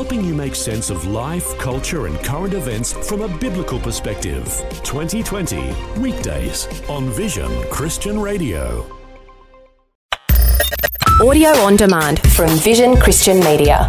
helping 0.00 0.24
you 0.24 0.34
make 0.34 0.54
sense 0.54 0.88
of 0.88 1.06
life, 1.08 1.58
culture, 1.58 2.06
and 2.06 2.18
current 2.20 2.54
events 2.54 2.94
from 3.06 3.20
a 3.20 3.28
biblical 3.36 3.78
perspective. 3.78 4.46
2020, 4.82 5.74
weekdays 6.00 6.66
on 6.88 7.10
Vision 7.10 7.50
Christian 7.64 8.18
Radio. 8.18 8.86
Audio 11.20 11.50
on 11.50 11.76
demand 11.76 12.18
from 12.32 12.48
Vision 12.60 12.96
Christian 12.96 13.40
Media. 13.40 13.86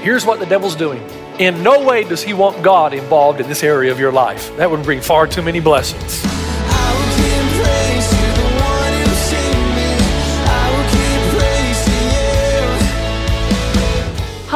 Here's 0.00 0.24
what 0.24 0.40
the 0.40 0.46
devil's 0.46 0.74
doing. 0.74 1.02
In 1.38 1.62
no 1.62 1.84
way 1.84 2.02
does 2.02 2.22
he 2.22 2.32
want 2.32 2.62
God 2.62 2.94
involved 2.94 3.42
in 3.42 3.46
this 3.46 3.62
area 3.62 3.92
of 3.92 4.00
your 4.00 4.10
life. 4.10 4.56
That 4.56 4.70
would 4.70 4.84
bring 4.84 5.02
far 5.02 5.26
too 5.26 5.42
many 5.42 5.60
blessings. 5.60 6.37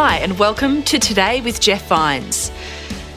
Hi, 0.04 0.16
and 0.16 0.36
welcome 0.36 0.82
to 0.82 0.98
Today 0.98 1.42
with 1.42 1.60
Jeff 1.60 1.86
Vines. 1.86 2.50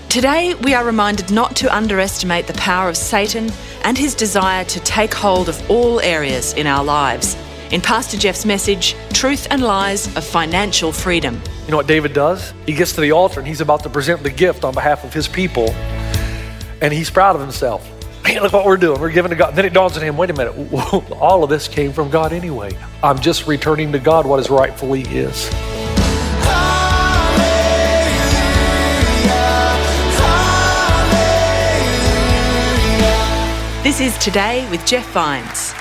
Today, 0.07 0.53
we 0.53 0.75
are 0.75 0.85
reminded 0.85 1.31
not 1.31 1.55
to 1.55 1.75
underestimate 1.75 2.45
the 2.45 2.53
power 2.53 2.89
of 2.89 2.95
Satan 2.95 3.49
and 3.83 3.97
his 3.97 4.13
desire 4.13 4.63
to 4.65 4.79
take 4.81 5.11
hold 5.11 5.49
of 5.49 5.67
all 5.67 5.99
areas 5.99 6.53
in 6.53 6.67
our 6.67 6.83
lives. 6.83 7.35
In 7.71 7.81
Pastor 7.81 8.17
Jeff's 8.17 8.45
message, 8.45 8.95
Truth 9.13 9.47
and 9.49 9.63
Lies 9.63 10.15
of 10.15 10.23
Financial 10.23 10.91
Freedom. 10.91 11.41
You 11.65 11.71
know 11.71 11.77
what 11.77 11.87
David 11.87 12.13
does? 12.13 12.53
He 12.67 12.73
gets 12.73 12.93
to 12.93 13.01
the 13.01 13.13
altar 13.13 13.39
and 13.39 13.47
he's 13.47 13.61
about 13.61 13.81
to 13.81 13.89
present 13.89 14.21
the 14.21 14.29
gift 14.29 14.63
on 14.63 14.75
behalf 14.75 15.03
of 15.03 15.11
his 15.11 15.27
people, 15.27 15.71
and 16.81 16.93
he's 16.93 17.09
proud 17.09 17.35
of 17.35 17.41
himself. 17.41 17.83
Man, 18.23 18.43
look 18.43 18.53
what 18.53 18.63
we're 18.63 18.77
doing. 18.77 19.01
We're 19.01 19.09
giving 19.09 19.31
to 19.31 19.35
God. 19.35 19.55
Then 19.55 19.65
it 19.65 19.73
dawns 19.73 19.97
on 19.97 20.03
him 20.03 20.17
wait 20.17 20.29
a 20.29 20.33
minute, 20.33 20.71
all 21.13 21.43
of 21.43 21.49
this 21.49 21.67
came 21.67 21.91
from 21.91 22.11
God 22.11 22.31
anyway. 22.31 22.77
I'm 23.01 23.17
just 23.17 23.47
returning 23.47 23.91
to 23.93 23.97
God 23.97 24.27
what 24.27 24.39
is 24.39 24.51
rightfully 24.51 25.03
His. 25.03 25.49
This 33.95 34.13
is 34.13 34.21
Today 34.21 34.69
with 34.69 34.85
Jeff 34.85 35.09
Vines. 35.13 35.73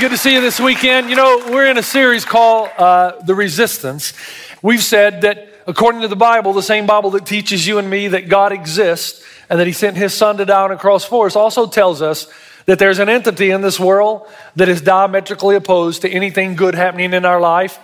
Good 0.00 0.10
to 0.10 0.18
see 0.18 0.34
you 0.34 0.40
this 0.40 0.58
weekend. 0.58 1.08
You 1.08 1.14
know, 1.14 1.40
we're 1.50 1.70
in 1.70 1.78
a 1.78 1.82
series 1.84 2.24
called 2.24 2.68
uh, 2.76 3.22
The 3.22 3.32
Resistance. 3.32 4.12
We've 4.60 4.82
said 4.82 5.20
that 5.20 5.48
according 5.68 6.00
to 6.00 6.08
the 6.08 6.16
Bible, 6.16 6.52
the 6.52 6.62
same 6.62 6.84
Bible 6.84 7.10
that 7.10 7.24
teaches 7.24 7.64
you 7.64 7.78
and 7.78 7.88
me 7.88 8.08
that 8.08 8.28
God 8.28 8.50
exists 8.50 9.24
and 9.48 9.60
that 9.60 9.68
He 9.68 9.72
sent 9.72 9.96
His 9.96 10.14
Son 10.14 10.36
to 10.38 10.44
die 10.44 10.64
on 10.64 10.72
a 10.72 10.76
cross 10.76 11.04
for 11.04 11.26
us 11.26 11.36
also 11.36 11.68
tells 11.68 12.02
us 12.02 12.26
that 12.64 12.80
there's 12.80 12.98
an 12.98 13.08
entity 13.08 13.50
in 13.52 13.60
this 13.60 13.78
world 13.78 14.26
that 14.56 14.68
is 14.68 14.80
diametrically 14.80 15.54
opposed 15.54 16.02
to 16.02 16.10
anything 16.10 16.56
good 16.56 16.74
happening 16.74 17.14
in 17.14 17.24
our 17.24 17.40
life. 17.40 17.78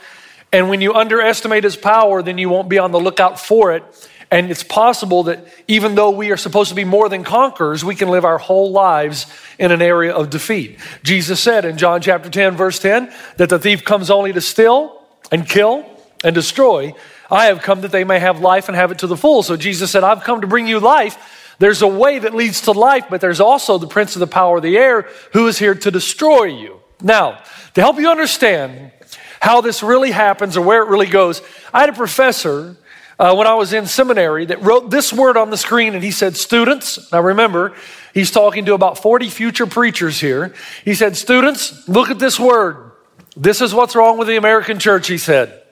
And 0.53 0.69
when 0.69 0.81
you 0.81 0.95
underestimate 0.95 1.63
His 1.63 1.77
power, 1.77 2.25
then 2.25 2.39
you 2.39 2.49
won't 2.49 2.69
be 2.69 2.81
on 2.81 2.91
the 2.91 2.99
lookout 2.99 3.39
for 3.39 3.71
it 3.71 3.85
and 4.33 4.51
it's 4.51 4.63
possible 4.63 5.25
that 5.25 5.47
even 5.69 5.95
though 5.95 6.09
we 6.09 6.31
are 6.31 6.39
supposed 6.39 6.71
to 6.71 6.75
be 6.75 6.85
more 6.85 7.11
than 7.11 7.23
conquerors, 7.23 7.85
we 7.85 7.95
can 7.95 8.09
live 8.09 8.25
our 8.25 8.39
whole 8.39 8.73
lives 8.73 9.27
in 9.59 9.71
an 9.71 9.83
area 9.83 10.15
of 10.15 10.31
defeat. 10.31 10.81
Jesus 11.03 11.39
said 11.39 11.67
in 11.67 11.77
John 11.77 12.01
chapter 12.01 12.31
10, 12.31 12.57
verse 12.57 12.79
10, 12.79 13.13
that 13.37 13.51
the 13.51 13.59
thief 13.59 13.85
comes 13.85 14.11
only 14.11 14.33
to 14.33 14.41
steal 14.41 15.05
and 15.31 15.47
kill 15.47 15.85
and 16.25 16.35
destroy. 16.35 16.95
I 17.31 17.45
have 17.47 17.61
come 17.61 17.83
that 17.83 17.93
they 17.93 18.05
may 18.05 18.21
have 18.21 18.41
life 18.41 18.69
and 18.69 18.75
have 18.75 18.91
it 18.91 19.01
to 19.01 19.07
the 19.07 19.19
full. 19.19 19.43
So 19.43 19.55
Jesus 19.55 19.91
said, 19.91 20.03
I've 20.03 20.25
come 20.25 20.41
to 20.41 20.47
bring 20.47 20.67
you 20.67 20.81
life. 20.81 21.55
There's 21.59 21.83
a 21.83 21.87
way 21.87 22.19
that 22.19 22.35
leads 22.35 22.63
to 22.63 22.73
life, 22.73 23.05
but 23.11 23.21
there's 23.21 23.41
also 23.41 23.77
the 23.77 23.87
prince 23.87 24.17
of 24.17 24.21
the 24.21 24.27
power 24.27 24.57
of 24.57 24.63
the 24.63 24.79
air 24.79 25.09
who 25.35 25.47
is 25.47 25.59
here 25.59 25.75
to 25.75 25.91
destroy 25.91 26.45
you. 26.45 26.81
Now, 27.03 27.43
to 27.75 27.83
help 27.83 27.99
you 27.99 28.09
understand 28.09 28.93
how 29.41 29.61
this 29.61 29.83
really 29.83 30.11
happens 30.11 30.57
or 30.57 30.63
where 30.63 30.83
it 30.83 30.89
really 30.89 31.07
goes, 31.07 31.43
I 31.75 31.81
had 31.81 31.91
a 31.91 31.93
professor 31.93 32.79
uh, 33.19 33.35
when 33.35 33.47
I 33.47 33.55
was 33.55 33.73
in 33.73 33.87
seminary 33.87 34.47
that 34.47 34.63
wrote 34.63 34.91
this 34.91 35.13
word 35.13 35.37
on 35.37 35.51
the 35.51 35.57
screen 35.57 35.95
and 35.95 36.03
he 36.03 36.11
said, 36.11 36.37
Students, 36.37 37.13
now 37.13 37.21
remember, 37.21 37.75
he's 38.15 38.31
talking 38.31 38.65
to 38.67 38.75
about 38.75 38.99
40 38.99 39.29
future 39.29 39.67
preachers 39.67 40.21
here. 40.21 40.55
He 40.85 40.95
said, 40.95 41.17
Students, 41.17 41.89
look 41.89 42.11
at 42.11 42.19
this 42.19 42.39
word. 42.39 42.93
This 43.37 43.61
is 43.61 43.75
what's 43.75 43.95
wrong 43.95 44.19
with 44.19 44.29
the 44.29 44.37
American 44.37 44.79
church, 44.79 45.09
he 45.09 45.19
said. 45.19 45.63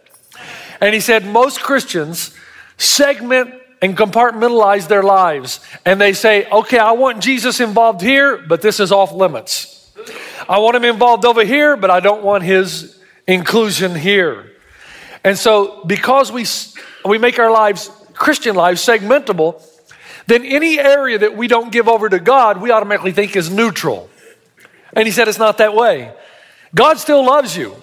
And 0.80 0.94
he 0.94 1.00
said, 1.00 1.26
Most 1.26 1.60
Christians 1.60 2.34
segment 2.76 3.54
and 3.82 3.96
compartmentalize 3.96 4.88
their 4.88 5.02
lives. 5.02 5.60
And 5.84 6.00
they 6.00 6.12
say, 6.12 6.48
okay, 6.50 6.78
I 6.78 6.92
want 6.92 7.22
Jesus 7.22 7.60
involved 7.60 8.00
here, 8.00 8.36
but 8.36 8.62
this 8.62 8.80
is 8.80 8.92
off 8.92 9.12
limits. 9.12 9.90
I 10.48 10.58
want 10.58 10.76
him 10.76 10.84
involved 10.84 11.24
over 11.24 11.44
here, 11.44 11.76
but 11.76 11.90
I 11.90 12.00
don't 12.00 12.22
want 12.22 12.42
his 12.42 12.98
inclusion 13.26 13.94
here. 13.94 14.52
And 15.24 15.38
so, 15.38 15.84
because 15.84 16.32
we 16.32 16.44
we 17.04 17.18
make 17.18 17.38
our 17.38 17.50
lives, 17.50 17.90
Christian 18.14 18.54
lives, 18.54 18.84
segmentable, 18.84 19.62
then 20.26 20.44
any 20.44 20.78
area 20.78 21.18
that 21.18 21.36
we 21.36 21.48
don't 21.48 21.72
give 21.72 21.88
over 21.88 22.08
to 22.08 22.20
God, 22.20 22.60
we 22.60 22.70
automatically 22.70 23.12
think 23.12 23.36
is 23.36 23.50
neutral. 23.50 24.08
And 24.92 25.06
he 25.06 25.12
said 25.12 25.28
it's 25.28 25.38
not 25.38 25.58
that 25.58 25.74
way. 25.74 26.12
God 26.74 26.98
still 26.98 27.24
loves 27.24 27.56
you, 27.56 27.74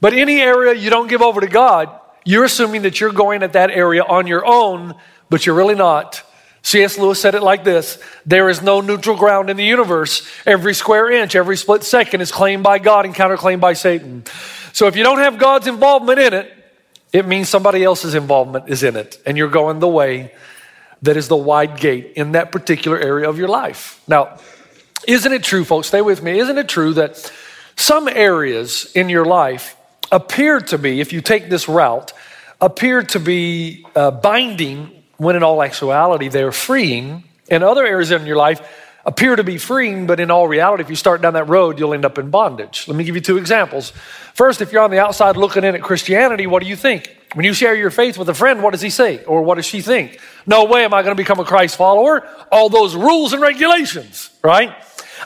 but 0.00 0.12
any 0.12 0.40
area 0.40 0.74
you 0.74 0.90
don't 0.90 1.08
give 1.08 1.22
over 1.22 1.40
to 1.40 1.48
God, 1.48 1.90
you're 2.24 2.44
assuming 2.44 2.82
that 2.82 3.00
you're 3.00 3.12
going 3.12 3.42
at 3.42 3.54
that 3.54 3.70
area 3.70 4.04
on 4.04 4.26
your 4.26 4.46
own, 4.46 4.94
but 5.30 5.46
you're 5.46 5.54
really 5.54 5.74
not. 5.74 6.22
C.S. 6.62 6.98
Lewis 6.98 7.20
said 7.20 7.34
it 7.34 7.42
like 7.42 7.64
this 7.64 7.98
There 8.26 8.48
is 8.48 8.62
no 8.62 8.80
neutral 8.80 9.16
ground 9.16 9.50
in 9.50 9.56
the 9.56 9.64
universe. 9.64 10.28
Every 10.46 10.74
square 10.74 11.10
inch, 11.10 11.34
every 11.34 11.56
split 11.56 11.82
second 11.84 12.20
is 12.20 12.30
claimed 12.30 12.62
by 12.62 12.78
God 12.78 13.04
and 13.04 13.14
counterclaimed 13.14 13.60
by 13.60 13.72
Satan. 13.72 14.24
So 14.72 14.86
if 14.86 14.96
you 14.96 15.02
don't 15.02 15.18
have 15.18 15.38
God's 15.38 15.66
involvement 15.66 16.18
in 16.20 16.34
it, 16.34 16.59
it 17.12 17.26
means 17.26 17.48
somebody 17.48 17.82
else's 17.82 18.14
involvement 18.14 18.68
is 18.68 18.82
in 18.82 18.96
it, 18.96 19.20
and 19.26 19.36
you're 19.36 19.48
going 19.48 19.80
the 19.80 19.88
way 19.88 20.32
that 21.02 21.16
is 21.16 21.28
the 21.28 21.36
wide 21.36 21.78
gate 21.78 22.12
in 22.16 22.32
that 22.32 22.52
particular 22.52 22.98
area 22.98 23.28
of 23.28 23.38
your 23.38 23.48
life. 23.48 24.00
Now, 24.06 24.38
isn't 25.08 25.32
it 25.32 25.42
true, 25.42 25.64
folks? 25.64 25.88
Stay 25.88 26.02
with 26.02 26.22
me. 26.22 26.38
Isn't 26.38 26.58
it 26.58 26.68
true 26.68 26.94
that 26.94 27.32
some 27.76 28.08
areas 28.08 28.92
in 28.94 29.08
your 29.08 29.24
life 29.24 29.76
appear 30.12 30.60
to 30.60 30.78
be, 30.78 31.00
if 31.00 31.12
you 31.12 31.20
take 31.20 31.48
this 31.48 31.68
route, 31.68 32.12
appear 32.60 33.02
to 33.02 33.18
be 33.18 33.86
uh, 33.96 34.10
binding 34.10 34.90
when 35.16 35.36
in 35.36 35.42
all 35.42 35.62
actuality 35.62 36.28
they're 36.28 36.52
freeing, 36.52 37.24
and 37.50 37.64
other 37.64 37.84
areas 37.84 38.10
in 38.10 38.26
your 38.26 38.36
life 38.36 38.60
appear 39.04 39.36
to 39.36 39.44
be 39.44 39.58
freeing, 39.58 40.06
but 40.06 40.20
in 40.20 40.30
all 40.30 40.46
reality, 40.46 40.82
if 40.82 40.90
you 40.90 40.96
start 40.96 41.22
down 41.22 41.34
that 41.34 41.48
road, 41.48 41.78
you'll 41.78 41.94
end 41.94 42.04
up 42.04 42.18
in 42.18 42.30
bondage. 42.30 42.86
Let 42.86 42.96
me 42.96 43.04
give 43.04 43.14
you 43.14 43.20
two 43.20 43.38
examples. 43.38 43.92
First, 44.34 44.60
if 44.60 44.72
you're 44.72 44.82
on 44.82 44.90
the 44.90 44.98
outside 44.98 45.36
looking 45.36 45.64
in 45.64 45.74
at 45.74 45.82
Christianity, 45.82 46.46
what 46.46 46.62
do 46.62 46.68
you 46.68 46.76
think? 46.76 47.16
When 47.34 47.44
you 47.44 47.54
share 47.54 47.74
your 47.74 47.90
faith 47.90 48.18
with 48.18 48.28
a 48.28 48.34
friend, 48.34 48.62
what 48.62 48.72
does 48.72 48.80
he 48.80 48.90
say? 48.90 49.24
Or 49.24 49.42
what 49.42 49.54
does 49.54 49.66
she 49.66 49.82
think? 49.82 50.20
No 50.46 50.64
way 50.64 50.84
am 50.84 50.92
I 50.92 51.02
going 51.02 51.16
to 51.16 51.20
become 51.20 51.38
a 51.38 51.44
Christ 51.44 51.76
follower. 51.76 52.26
All 52.50 52.68
those 52.68 52.96
rules 52.96 53.32
and 53.32 53.40
regulations, 53.40 54.30
right? 54.42 54.68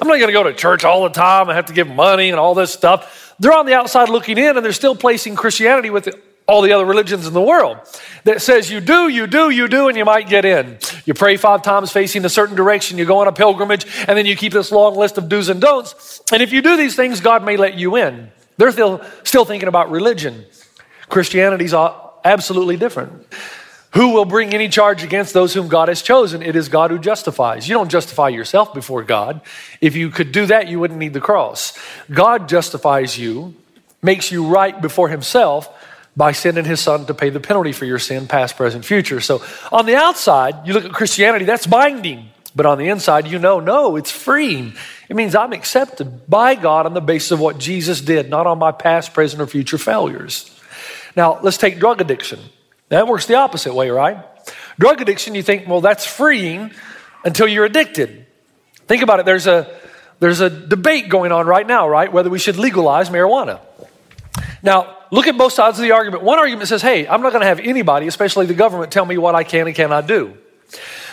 I'm 0.00 0.08
not 0.08 0.18
going 0.18 0.26
to 0.26 0.32
go 0.32 0.42
to 0.42 0.52
church 0.52 0.84
all 0.84 1.04
the 1.04 1.10
time. 1.10 1.48
I 1.48 1.54
have 1.54 1.66
to 1.66 1.72
give 1.72 1.88
money 1.88 2.30
and 2.30 2.38
all 2.38 2.54
this 2.54 2.72
stuff. 2.72 3.34
They're 3.38 3.52
on 3.52 3.66
the 3.66 3.74
outside 3.74 4.08
looking 4.08 4.38
in 4.38 4.56
and 4.56 4.64
they're 4.64 4.72
still 4.72 4.94
placing 4.94 5.36
Christianity 5.36 5.90
with 5.90 6.08
all 6.47 6.60
the 6.60 6.72
other 6.72 6.84
religions 6.84 7.27
in 7.27 7.32
the 7.32 7.41
world 7.41 7.78
that 8.25 8.43
says 8.43 8.71
you 8.71 8.81
do, 8.81 9.09
you 9.09 9.27
do, 9.27 9.50
you 9.50 9.66
do, 9.66 9.88
and 9.88 9.97
you 9.97 10.05
might 10.05 10.28
get 10.28 10.44
in. 10.44 10.78
You 11.06 11.15
pray 11.15 11.37
five 11.37 11.62
times 11.62 11.91
facing 11.91 12.25
a 12.25 12.28
certain 12.28 12.56
direction, 12.56 12.99
you 12.99 13.06
go 13.06 13.19
on 13.19 13.28
a 13.28 13.32
pilgrimage, 13.32 13.87
and 14.06 14.19
then 14.19 14.27
you 14.27 14.37
keep 14.37 14.53
this 14.53 14.71
long 14.71 14.97
list 14.97 15.16
of 15.16 15.28
do's 15.28 15.49
and 15.49 15.60
don'ts. 15.60 16.21
And 16.32 16.43
if 16.43 16.53
you 16.53 16.60
do 16.60 16.77
these 16.77 16.97
things, 16.97 17.21
God 17.21 17.44
may 17.44 17.56
let 17.56 17.75
you 17.75 17.97
in. 17.97 18.31
They're 18.56 18.72
still, 18.72 19.03
still 19.25 19.44
thinking 19.44 19.69
about 19.69 19.91
religion. 19.91 20.44
Christianity's 21.09 21.75
absolutely 21.75 22.76
different. 22.76 23.26
Who 23.94 24.11
will 24.11 24.25
bring 24.25 24.53
any 24.53 24.69
charge 24.69 25.05
against 25.05 25.34
those 25.34 25.55
whom 25.55 25.69
God 25.69 25.88
has 25.88 26.03
chosen? 26.03 26.43
It 26.43 26.56
is 26.56 26.69
God 26.69 26.91
who 26.91 26.99
justifies. 26.99 27.69
You 27.69 27.75
don't 27.75 27.91
justify 27.91 28.28
yourself 28.28 28.75
before 28.75 29.05
God. 29.05 29.41
If 29.81 29.94
you 29.94 30.11
could 30.11 30.32
do 30.32 30.47
that, 30.47 30.66
you 30.66 30.81
wouldn't 30.81 30.99
need 30.99 31.12
the 31.12 31.21
cross. 31.21 31.78
God 32.11 32.49
justifies 32.49 33.16
you, 33.16 33.55
makes 34.03 34.32
you 34.32 34.47
right 34.47 34.81
before 34.81 35.09
Himself 35.09 35.69
by 36.16 36.32
sending 36.32 36.64
his 36.64 36.80
son 36.80 37.06
to 37.06 37.14
pay 37.14 37.30
the 37.30 37.41
penalty 37.41 37.72
for 37.72 37.84
your 37.84 37.99
sin, 37.99 38.26
past, 38.28 38.56
present, 38.56 38.84
future. 38.84 39.20
So 39.20 39.43
on 39.72 39.87
the 39.87 39.96
outside, 39.96 40.66
you 40.66 40.72
look 40.72 40.84
at 40.84 40.93
Christianity, 40.93 41.44
that's 41.44 41.66
binding. 41.66 42.31
But 42.56 42.66
on 42.66 42.78
the 42.78 42.88
inside, 42.88 43.26
you 43.26 43.40
know, 43.40 43.58
no, 43.58 43.96
it's 43.96 44.12
freeing. 44.12 44.75
It 45.08 45.16
means 45.16 45.34
I'm 45.34 45.52
accepted 45.52 46.31
by 46.31 46.55
God 46.55 46.87
on 46.87 46.94
the 46.94 47.00
basis 47.00 47.32
of 47.32 47.40
what 47.40 47.58
Jesus 47.58 48.00
did, 48.00 48.31
not 48.31 48.46
on 48.46 48.58
my 48.58 48.70
past, 48.70 49.12
present, 49.12 49.43
or 49.43 49.46
future 49.49 49.76
failures. 49.76 50.56
Now, 51.16 51.40
let's 51.43 51.56
take 51.56 51.81
drug 51.81 52.00
addiction. 52.00 52.38
That 52.90 53.08
works 53.08 53.26
the 53.26 53.34
opposite 53.34 53.75
way, 53.75 53.90
right? 53.90 54.19
Drug 54.78 55.00
addiction, 55.00 55.34
you 55.34 55.43
think, 55.43 55.66
well, 55.66 55.81
that's 55.81 56.06
freeing 56.06 56.70
until 57.25 57.49
you're 57.49 57.64
addicted. 57.64 58.26
Think 58.87 59.02
about 59.02 59.19
it. 59.19 59.26
There's 59.26 59.49
a, 59.49 59.76
there's 60.20 60.40
a 60.40 60.50
debate 60.50 61.08
going 61.08 61.32
on 61.32 61.46
right 61.46 61.66
now, 61.66 61.88
right? 61.88 62.12
Whether 62.12 62.31
we 62.31 62.38
should 62.38 62.56
legalize 62.56 63.11
marijuana. 63.11 63.61
Now, 64.62 64.96
look 65.14 65.28
at 65.28 65.38
both 65.38 65.52
sides 65.52 65.78
of 65.78 65.82
the 65.82 65.93
argument. 65.93 66.25
One 66.25 66.40
argument 66.40 66.69
says, 66.69 66.82
hey, 66.82 67.06
I'm 67.06 67.22
not 67.22 67.31
going 67.31 67.43
to 67.43 67.46
have 67.46 67.61
anybody, 67.61 68.08
especially 68.08 68.46
the 68.46 68.55
government, 68.55 68.90
tell 68.90 69.06
me 69.06 69.16
what 69.16 69.37
I 69.37 69.44
can 69.44 69.69
and 69.69 69.76
cannot 69.76 70.08
do. 70.08 70.37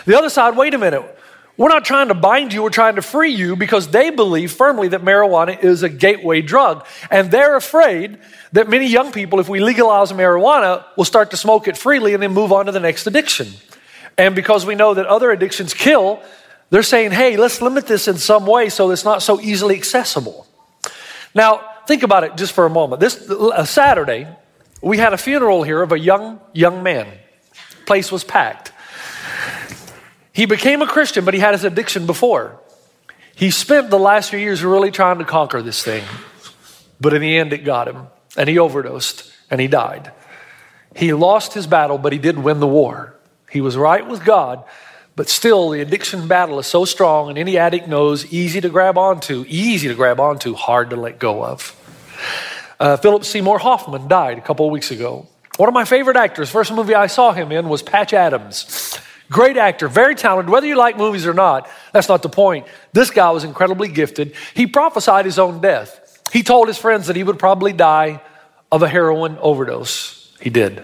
The 0.05 0.17
other 0.17 0.29
side, 0.29 0.57
wait 0.57 0.73
a 0.73 0.79
minute. 0.79 1.19
We're 1.55 1.69
not 1.69 1.85
trying 1.85 2.07
to 2.07 2.15
bind 2.15 2.51
you, 2.51 2.63
we're 2.63 2.71
trying 2.71 2.95
to 2.95 3.03
free 3.03 3.29
you 3.29 3.55
because 3.55 3.89
they 3.89 4.09
believe 4.09 4.51
firmly 4.51 4.87
that 4.87 5.03
marijuana 5.03 5.63
is 5.63 5.83
a 5.83 5.89
gateway 5.89 6.41
drug. 6.41 6.83
And 7.11 7.29
they're 7.29 7.55
afraid 7.55 8.17
that 8.53 8.67
many 8.67 8.87
young 8.87 9.11
people, 9.11 9.39
if 9.39 9.47
we 9.47 9.59
legalize 9.59 10.11
marijuana, 10.11 10.83
will 10.97 11.05
start 11.05 11.29
to 11.31 11.37
smoke 11.37 11.67
it 11.67 11.77
freely 11.77 12.15
and 12.15 12.23
then 12.23 12.33
move 12.33 12.51
on 12.51 12.65
to 12.65 12.71
the 12.71 12.79
next 12.79 13.05
addiction. 13.05 13.49
And 14.17 14.33
because 14.33 14.65
we 14.65 14.73
know 14.73 14.95
that 14.95 15.05
other 15.05 15.29
addictions 15.29 15.75
kill, 15.75 16.23
they're 16.71 16.81
saying, 16.81 17.11
hey, 17.11 17.37
let's 17.37 17.61
limit 17.61 17.85
this 17.85 18.07
in 18.07 18.17
some 18.17 18.47
way 18.47 18.69
so 18.69 18.89
it's 18.89 19.05
not 19.05 19.21
so 19.21 19.39
easily 19.39 19.75
accessible. 19.75 20.47
Now, 21.35 21.70
think 21.91 22.03
about 22.03 22.23
it 22.23 22.37
just 22.37 22.53
for 22.53 22.65
a 22.65 22.69
moment. 22.69 23.01
This 23.01 23.29
a 23.53 23.65
Saturday, 23.65 24.25
we 24.81 24.97
had 24.97 25.11
a 25.11 25.17
funeral 25.17 25.61
here 25.61 25.81
of 25.81 25.91
a 25.91 25.99
young, 25.99 26.39
young 26.53 26.83
man. 26.83 27.05
Place 27.85 28.13
was 28.13 28.23
packed. 28.23 28.71
He 30.31 30.45
became 30.45 30.81
a 30.81 30.87
Christian, 30.87 31.25
but 31.25 31.33
he 31.33 31.41
had 31.41 31.53
his 31.53 31.65
addiction 31.65 32.05
before. 32.05 32.57
He 33.35 33.51
spent 33.51 33.89
the 33.89 33.99
last 33.99 34.29
few 34.29 34.39
years 34.39 34.63
really 34.63 34.89
trying 34.89 35.17
to 35.17 35.25
conquer 35.25 35.61
this 35.61 35.83
thing, 35.83 36.05
but 37.01 37.13
in 37.13 37.21
the 37.21 37.37
end, 37.37 37.51
it 37.51 37.65
got 37.65 37.89
him, 37.89 38.07
and 38.37 38.47
he 38.47 38.57
overdosed, 38.57 39.29
and 39.49 39.59
he 39.59 39.67
died. 39.67 40.13
He 40.95 41.11
lost 41.11 41.53
his 41.53 41.67
battle, 41.67 41.97
but 41.97 42.13
he 42.13 42.19
did 42.19 42.39
win 42.39 42.61
the 42.61 42.67
war. 42.67 43.17
He 43.49 43.59
was 43.59 43.75
right 43.75 44.07
with 44.07 44.23
God, 44.23 44.63
but 45.17 45.27
still, 45.27 45.71
the 45.71 45.81
addiction 45.81 46.29
battle 46.29 46.57
is 46.59 46.67
so 46.67 46.85
strong, 46.85 47.27
and 47.27 47.37
any 47.37 47.57
addict 47.57 47.89
knows 47.89 48.31
easy 48.31 48.61
to 48.61 48.69
grab 48.69 48.97
onto, 48.97 49.43
easy 49.49 49.89
to 49.89 49.95
grab 49.95 50.21
onto, 50.21 50.53
hard 50.53 50.91
to 50.91 50.95
let 50.95 51.19
go 51.19 51.43
of. 51.43 51.75
Uh, 52.81 52.97
Philip 52.97 53.23
Seymour 53.23 53.59
Hoffman 53.59 54.07
died 54.07 54.39
a 54.39 54.41
couple 54.41 54.65
of 54.65 54.71
weeks 54.71 54.89
ago. 54.89 55.27
One 55.57 55.69
of 55.69 55.73
my 55.73 55.85
favorite 55.85 56.17
actors, 56.17 56.49
first 56.49 56.73
movie 56.73 56.95
I 56.95 57.05
saw 57.05 57.31
him 57.31 57.51
in 57.51 57.69
was 57.69 57.83
Patch 57.83 58.11
Adams. 58.11 58.97
Great 59.29 59.55
actor, 59.55 59.87
very 59.87 60.15
talented. 60.15 60.51
Whether 60.51 60.65
you 60.65 60.75
like 60.75 60.97
movies 60.97 61.27
or 61.27 61.35
not, 61.35 61.69
that's 61.93 62.09
not 62.09 62.23
the 62.23 62.29
point. 62.29 62.65
This 62.91 63.11
guy 63.11 63.29
was 63.29 63.43
incredibly 63.43 63.87
gifted. 63.87 64.33
He 64.55 64.65
prophesied 64.65 65.25
his 65.25 65.37
own 65.37 65.61
death. 65.61 66.23
He 66.33 66.41
told 66.41 66.67
his 66.69 66.79
friends 66.79 67.05
that 67.05 67.15
he 67.15 67.23
would 67.23 67.37
probably 67.37 67.71
die 67.71 68.19
of 68.71 68.81
a 68.81 68.87
heroin 68.87 69.37
overdose. 69.37 70.35
He 70.41 70.49
did. 70.49 70.83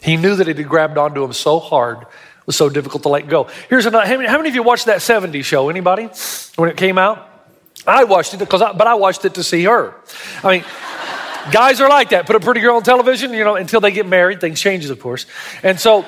He 0.00 0.16
knew 0.16 0.34
that 0.34 0.48
it 0.48 0.58
had 0.58 0.68
grabbed 0.68 0.98
onto 0.98 1.22
him 1.22 1.32
so 1.32 1.60
hard, 1.60 2.02
it 2.02 2.46
was 2.46 2.56
so 2.56 2.68
difficult 2.68 3.04
to 3.04 3.08
let 3.08 3.28
go. 3.28 3.48
Here's 3.70 3.86
another. 3.86 4.04
How 4.04 4.16
many, 4.16 4.28
how 4.28 4.36
many 4.36 4.48
of 4.48 4.56
you 4.56 4.64
watched 4.64 4.86
that 4.86 4.98
70s 4.98 5.44
show? 5.44 5.68
Anybody? 5.68 6.08
When 6.56 6.68
it 6.68 6.76
came 6.76 6.98
out? 6.98 7.26
I 7.86 8.04
watched 8.04 8.34
it 8.34 8.38
because, 8.38 8.60
I, 8.60 8.72
but 8.72 8.86
I 8.86 8.94
watched 8.94 9.24
it 9.24 9.34
to 9.34 9.44
see 9.44 9.64
her. 9.64 9.94
I 10.42 10.58
mean, 10.58 10.64
guys 11.52 11.80
are 11.80 11.88
like 11.88 12.10
that. 12.10 12.26
Put 12.26 12.36
a 12.36 12.40
pretty 12.40 12.60
girl 12.60 12.76
on 12.76 12.82
television, 12.82 13.32
you 13.32 13.44
know, 13.44 13.56
until 13.56 13.80
they 13.80 13.90
get 13.90 14.06
married. 14.06 14.40
Things 14.40 14.60
changes, 14.60 14.90
of 14.90 15.00
course. 15.00 15.26
And 15.62 15.78
so 15.78 16.04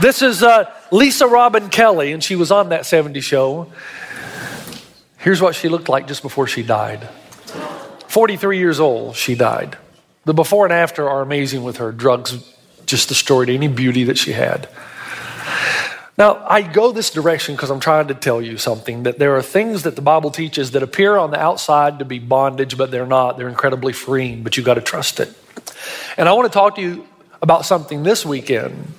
this 0.00 0.22
is 0.22 0.42
uh, 0.42 0.72
Lisa 0.90 1.26
Robin 1.26 1.68
Kelly, 1.68 2.12
and 2.12 2.22
she 2.22 2.36
was 2.36 2.50
on 2.50 2.70
that 2.70 2.86
70 2.86 3.20
show. 3.20 3.70
Here's 5.18 5.40
what 5.40 5.54
she 5.54 5.68
looked 5.68 5.88
like 5.88 6.06
just 6.06 6.22
before 6.22 6.46
she 6.46 6.62
died 6.62 7.08
43 8.08 8.58
years 8.58 8.78
old, 8.78 9.16
she 9.16 9.34
died. 9.34 9.76
The 10.24 10.34
before 10.34 10.66
and 10.66 10.72
after 10.72 11.08
are 11.08 11.20
amazing 11.20 11.64
with 11.64 11.78
her. 11.78 11.92
Drugs 11.92 12.38
just 12.86 13.08
destroyed 13.08 13.50
any 13.50 13.68
beauty 13.68 14.04
that 14.04 14.18
she 14.18 14.32
had. 14.32 14.68
Now, 16.16 16.44
I 16.46 16.62
go 16.62 16.92
this 16.92 17.10
direction 17.10 17.56
because 17.56 17.70
I'm 17.70 17.80
trying 17.80 18.06
to 18.08 18.14
tell 18.14 18.40
you 18.40 18.56
something 18.56 19.02
that 19.02 19.18
there 19.18 19.36
are 19.36 19.42
things 19.42 19.82
that 19.82 19.96
the 19.96 20.02
Bible 20.02 20.30
teaches 20.30 20.70
that 20.70 20.82
appear 20.82 21.16
on 21.16 21.32
the 21.32 21.40
outside 21.40 21.98
to 21.98 22.04
be 22.04 22.20
bondage, 22.20 22.78
but 22.78 22.92
they're 22.92 23.06
not. 23.06 23.36
They're 23.36 23.48
incredibly 23.48 23.92
freeing, 23.92 24.44
but 24.44 24.56
you've 24.56 24.66
got 24.66 24.74
to 24.74 24.80
trust 24.80 25.18
it. 25.18 25.32
And 26.16 26.28
I 26.28 26.32
want 26.34 26.50
to 26.50 26.56
talk 26.56 26.76
to 26.76 26.82
you 26.82 27.08
about 27.42 27.66
something 27.66 28.04
this 28.04 28.24
weekend 28.24 28.92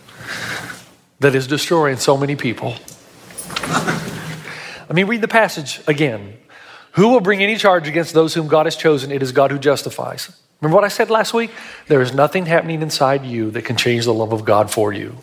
that 1.20 1.36
is 1.36 1.48
destroying 1.48 1.98
so 1.98 2.18
many 2.18 2.36
people. 2.36 2.76
Let 4.88 4.94
me 4.94 5.04
read 5.04 5.22
the 5.22 5.28
passage 5.28 5.82
again. 5.88 6.38
Who 6.92 7.10
will 7.10 7.22
bring 7.22 7.42
any 7.42 7.56
charge 7.56 7.88
against 7.88 8.14
those 8.14 8.34
whom 8.34 8.48
God 8.48 8.66
has 8.66 8.76
chosen? 8.76 9.12
It 9.12 9.24
is 9.24 9.32
God 9.32 9.52
who 9.52 9.58
justifies. 9.58 10.32
Remember 10.62 10.76
what 10.76 10.84
I 10.86 10.90
said 10.90 11.10
last 11.10 11.34
week? 11.34 11.52
There 11.88 12.02
is 12.02 12.14
nothing 12.14 12.46
happening 12.46 12.82
inside 12.82 13.26
you 13.26 13.52
that 13.52 13.64
can 13.64 13.78
change 13.78 14.06
the 14.06 14.14
love 14.14 14.32
of 14.32 14.46
God 14.46 14.72
for 14.72 14.94
you, 14.94 15.18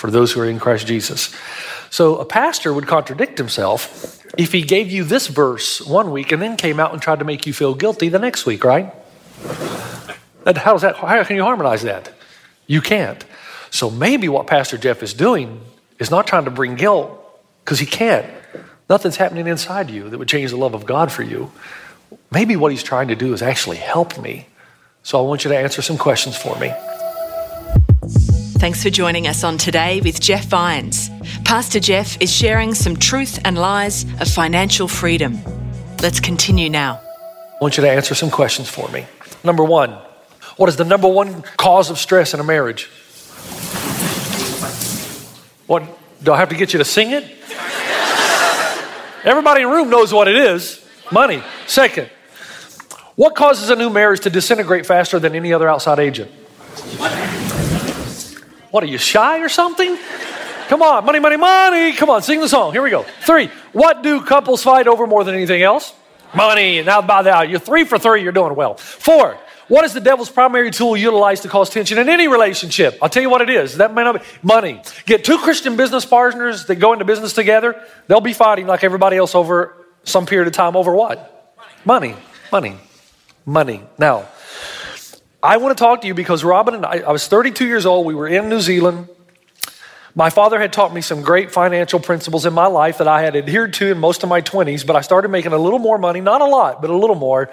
for 0.00 0.10
those 0.10 0.32
who 0.32 0.40
are 0.40 0.46
in 0.46 0.58
Christ 0.58 0.86
Jesus. 0.86 1.34
So 1.90 2.16
a 2.16 2.24
pastor 2.24 2.72
would 2.72 2.86
contradict 2.86 3.36
himself 3.36 4.24
if 4.38 4.50
he 4.52 4.62
gave 4.62 4.90
you 4.90 5.04
this 5.04 5.26
verse 5.26 5.80
one 5.80 6.10
week 6.10 6.32
and 6.32 6.40
then 6.40 6.56
came 6.56 6.80
out 6.80 6.92
and 6.92 7.02
tried 7.02 7.18
to 7.18 7.24
make 7.24 7.46
you 7.46 7.52
feel 7.52 7.74
guilty 7.74 8.08
the 8.08 8.18
next 8.18 8.46
week, 8.46 8.64
right? 8.64 8.94
How, 10.46 10.72
does 10.72 10.82
that, 10.82 10.96
how 10.96 11.22
can 11.24 11.36
you 11.36 11.42
harmonize 11.42 11.82
that? 11.82 12.12
You 12.66 12.80
can't. 12.80 13.22
So 13.70 13.90
maybe 13.90 14.28
what 14.28 14.46
Pastor 14.46 14.78
Jeff 14.78 15.02
is 15.02 15.12
doing 15.12 15.60
is 15.98 16.10
not 16.10 16.26
trying 16.26 16.46
to 16.46 16.50
bring 16.50 16.76
guilt 16.76 17.10
because 17.62 17.78
he 17.78 17.86
can't. 17.86 18.26
Nothing's 18.88 19.16
happening 19.16 19.46
inside 19.46 19.90
you 19.90 20.08
that 20.08 20.18
would 20.18 20.28
change 20.28 20.50
the 20.50 20.56
love 20.56 20.74
of 20.74 20.86
God 20.86 21.12
for 21.12 21.22
you. 21.22 21.52
Maybe 22.32 22.56
what 22.56 22.72
he's 22.72 22.82
trying 22.82 23.08
to 23.08 23.16
do 23.16 23.34
is 23.34 23.42
actually 23.42 23.76
help 23.76 24.18
me. 24.18 24.46
So 25.02 25.18
I 25.18 25.22
want 25.22 25.44
you 25.44 25.50
to 25.50 25.58
answer 25.58 25.82
some 25.82 25.98
questions 25.98 26.36
for 26.36 26.58
me. 26.58 26.72
Thanks 28.60 28.82
for 28.82 28.90
joining 28.90 29.26
us 29.26 29.42
on 29.42 29.56
Today 29.56 30.02
with 30.02 30.20
Jeff 30.20 30.44
Vines. 30.44 31.08
Pastor 31.46 31.80
Jeff 31.80 32.20
is 32.20 32.30
sharing 32.30 32.74
some 32.74 32.94
truth 32.94 33.40
and 33.46 33.56
lies 33.56 34.04
of 34.20 34.28
financial 34.28 34.86
freedom. 34.86 35.38
Let's 36.02 36.20
continue 36.20 36.68
now. 36.68 37.00
I 37.54 37.58
want 37.62 37.78
you 37.78 37.82
to 37.82 37.90
answer 37.90 38.14
some 38.14 38.30
questions 38.30 38.68
for 38.68 38.86
me. 38.90 39.06
Number 39.42 39.64
one, 39.64 39.92
what 40.58 40.68
is 40.68 40.76
the 40.76 40.84
number 40.84 41.08
one 41.08 41.40
cause 41.56 41.88
of 41.88 41.96
stress 41.96 42.34
in 42.34 42.40
a 42.40 42.44
marriage? 42.44 42.90
What, 45.66 45.82
do 46.22 46.30
I 46.30 46.36
have 46.36 46.50
to 46.50 46.54
get 46.54 46.74
you 46.74 46.78
to 46.80 46.84
sing 46.84 47.12
it? 47.12 47.24
Everybody 49.24 49.62
in 49.62 49.70
the 49.70 49.74
room 49.74 49.88
knows 49.88 50.12
what 50.12 50.28
it 50.28 50.36
is 50.36 50.86
money. 51.10 51.42
Second, 51.66 52.10
what 53.16 53.34
causes 53.34 53.70
a 53.70 53.74
new 53.76 53.88
marriage 53.88 54.20
to 54.20 54.28
disintegrate 54.28 54.84
faster 54.84 55.18
than 55.18 55.34
any 55.34 55.54
other 55.54 55.66
outside 55.66 55.98
agent? 55.98 56.30
What 58.70 58.84
are 58.84 58.86
you 58.86 58.98
shy 58.98 59.40
or 59.40 59.48
something? 59.48 59.98
Come 60.68 60.82
on, 60.82 61.04
money, 61.04 61.18
money, 61.18 61.36
money. 61.36 61.92
Come 61.92 62.10
on, 62.10 62.22
sing 62.22 62.40
the 62.40 62.48
song. 62.48 62.72
Here 62.72 62.82
we 62.82 62.90
go. 62.90 63.04
Three, 63.22 63.50
what 63.72 64.02
do 64.02 64.20
couples 64.20 64.62
fight 64.62 64.86
over 64.86 65.06
more 65.06 65.24
than 65.24 65.34
anything 65.34 65.62
else? 65.62 65.92
Money. 66.34 66.80
Now, 66.82 67.02
by 67.02 67.22
that, 67.22 67.48
you're 67.48 67.58
three 67.58 67.84
for 67.84 67.98
three, 67.98 68.22
you're 68.22 68.30
doing 68.30 68.54
well. 68.54 68.76
Four, 68.76 69.36
what 69.66 69.84
is 69.84 69.92
the 69.92 70.00
devil's 70.00 70.30
primary 70.30 70.70
tool 70.70 70.96
utilized 70.96 71.42
to 71.42 71.48
cause 71.48 71.70
tension 71.70 71.98
in 71.98 72.08
any 72.08 72.28
relationship? 72.28 72.98
I'll 73.02 73.08
tell 73.08 73.22
you 73.22 73.30
what 73.30 73.40
it 73.40 73.50
is. 73.50 73.78
That 73.78 73.94
may 73.94 74.04
not 74.04 74.20
be 74.20 74.26
money. 74.42 74.80
Get 75.06 75.24
two 75.24 75.38
Christian 75.38 75.76
business 75.76 76.04
partners 76.04 76.66
that 76.66 76.76
go 76.76 76.92
into 76.92 77.04
business 77.04 77.32
together, 77.32 77.80
they'll 78.06 78.20
be 78.20 78.32
fighting 78.32 78.66
like 78.66 78.84
everybody 78.84 79.16
else 79.16 79.34
over 79.34 79.76
some 80.04 80.26
period 80.26 80.46
of 80.46 80.54
time 80.54 80.76
over 80.76 80.94
what? 80.94 81.56
Money. 81.84 82.14
Money. 82.52 82.76
Money. 83.44 83.82
Now, 83.98 84.28
I 85.42 85.56
want 85.56 85.76
to 85.76 85.82
talk 85.82 86.02
to 86.02 86.06
you 86.06 86.14
because 86.14 86.44
Robin 86.44 86.74
and 86.74 86.84
I, 86.84 86.98
I 86.98 87.12
was 87.12 87.26
32 87.26 87.66
years 87.66 87.86
old. 87.86 88.04
We 88.04 88.14
were 88.14 88.28
in 88.28 88.48
New 88.48 88.60
Zealand. 88.60 89.08
My 90.14 90.28
father 90.28 90.60
had 90.60 90.72
taught 90.72 90.92
me 90.92 91.00
some 91.00 91.22
great 91.22 91.50
financial 91.50 92.00
principles 92.00 92.44
in 92.44 92.52
my 92.52 92.66
life 92.66 92.98
that 92.98 93.08
I 93.08 93.22
had 93.22 93.36
adhered 93.36 93.72
to 93.74 93.92
in 93.92 93.98
most 93.98 94.22
of 94.22 94.28
my 94.28 94.42
20s, 94.42 94.86
but 94.86 94.96
I 94.96 95.00
started 95.00 95.28
making 95.28 95.52
a 95.52 95.58
little 95.58 95.78
more 95.78 95.98
money, 95.98 96.20
not 96.20 96.42
a 96.42 96.46
lot, 96.46 96.82
but 96.82 96.90
a 96.90 96.96
little 96.96 97.16
more. 97.16 97.48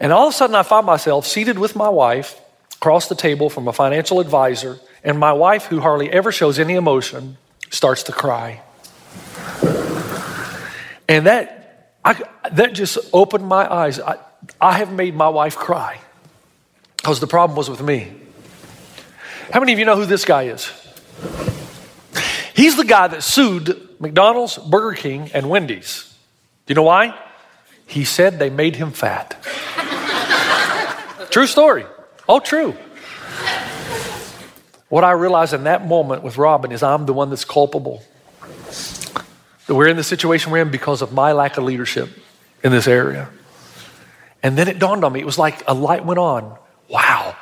And 0.00 0.12
all 0.12 0.26
of 0.26 0.34
a 0.34 0.36
sudden, 0.36 0.56
I 0.56 0.62
find 0.62 0.84
myself 0.84 1.26
seated 1.26 1.58
with 1.58 1.76
my 1.76 1.88
wife 1.88 2.38
across 2.76 3.08
the 3.08 3.14
table 3.14 3.48
from 3.48 3.68
a 3.68 3.72
financial 3.72 4.20
advisor, 4.20 4.80
and 5.04 5.18
my 5.18 5.32
wife, 5.32 5.66
who 5.66 5.80
hardly 5.80 6.10
ever 6.10 6.32
shows 6.32 6.58
any 6.58 6.74
emotion, 6.74 7.38
starts 7.70 8.02
to 8.04 8.12
cry. 8.12 8.60
And 11.08 11.26
that, 11.26 11.94
I, 12.04 12.22
that 12.52 12.74
just 12.74 12.98
opened 13.12 13.46
my 13.46 13.72
eyes. 13.72 14.00
I, 14.00 14.18
I 14.60 14.72
have 14.78 14.92
made 14.92 15.14
my 15.14 15.28
wife 15.28 15.56
cry 15.56 16.00
because 17.00 17.18
the 17.18 17.26
problem 17.26 17.56
was 17.56 17.70
with 17.70 17.80
me. 17.80 18.12
How 19.50 19.58
many 19.58 19.72
of 19.72 19.78
you 19.78 19.86
know 19.86 19.96
who 19.96 20.04
this 20.04 20.26
guy 20.26 20.44
is? 20.44 20.70
He's 22.54 22.76
the 22.76 22.84
guy 22.84 23.08
that 23.08 23.22
sued 23.22 23.88
McDonald's, 23.98 24.58
Burger 24.58 24.94
King, 24.94 25.30
and 25.32 25.48
Wendy's. 25.48 26.14
Do 26.66 26.72
you 26.72 26.74
know 26.74 26.82
why? 26.82 27.18
He 27.86 28.04
said 28.04 28.38
they 28.38 28.50
made 28.50 28.76
him 28.76 28.92
fat. 28.92 29.42
True 31.30 31.46
story. 31.46 31.86
Oh, 32.28 32.38
true. 32.38 32.76
What 34.90 35.02
I 35.02 35.12
realized 35.12 35.54
in 35.54 35.64
that 35.64 35.86
moment 35.86 36.22
with 36.22 36.36
Robin 36.36 36.70
is 36.70 36.82
I'm 36.82 37.06
the 37.06 37.14
one 37.14 37.30
that's 37.30 37.46
culpable. 37.46 38.02
That 39.66 39.74
we're 39.74 39.88
in 39.88 39.96
the 39.96 40.04
situation 40.04 40.52
we're 40.52 40.62
in 40.62 40.70
because 40.70 41.00
of 41.00 41.12
my 41.12 41.32
lack 41.32 41.56
of 41.56 41.64
leadership 41.64 42.10
in 42.62 42.72
this 42.72 42.86
area. 42.86 43.30
And 44.42 44.58
then 44.58 44.68
it 44.68 44.78
dawned 44.78 45.02
on 45.02 45.14
me. 45.14 45.20
It 45.20 45.26
was 45.26 45.38
like 45.38 45.62
a 45.66 45.72
light 45.72 46.04
went 46.04 46.18
on. 46.18 46.58
Wow. 46.90 47.36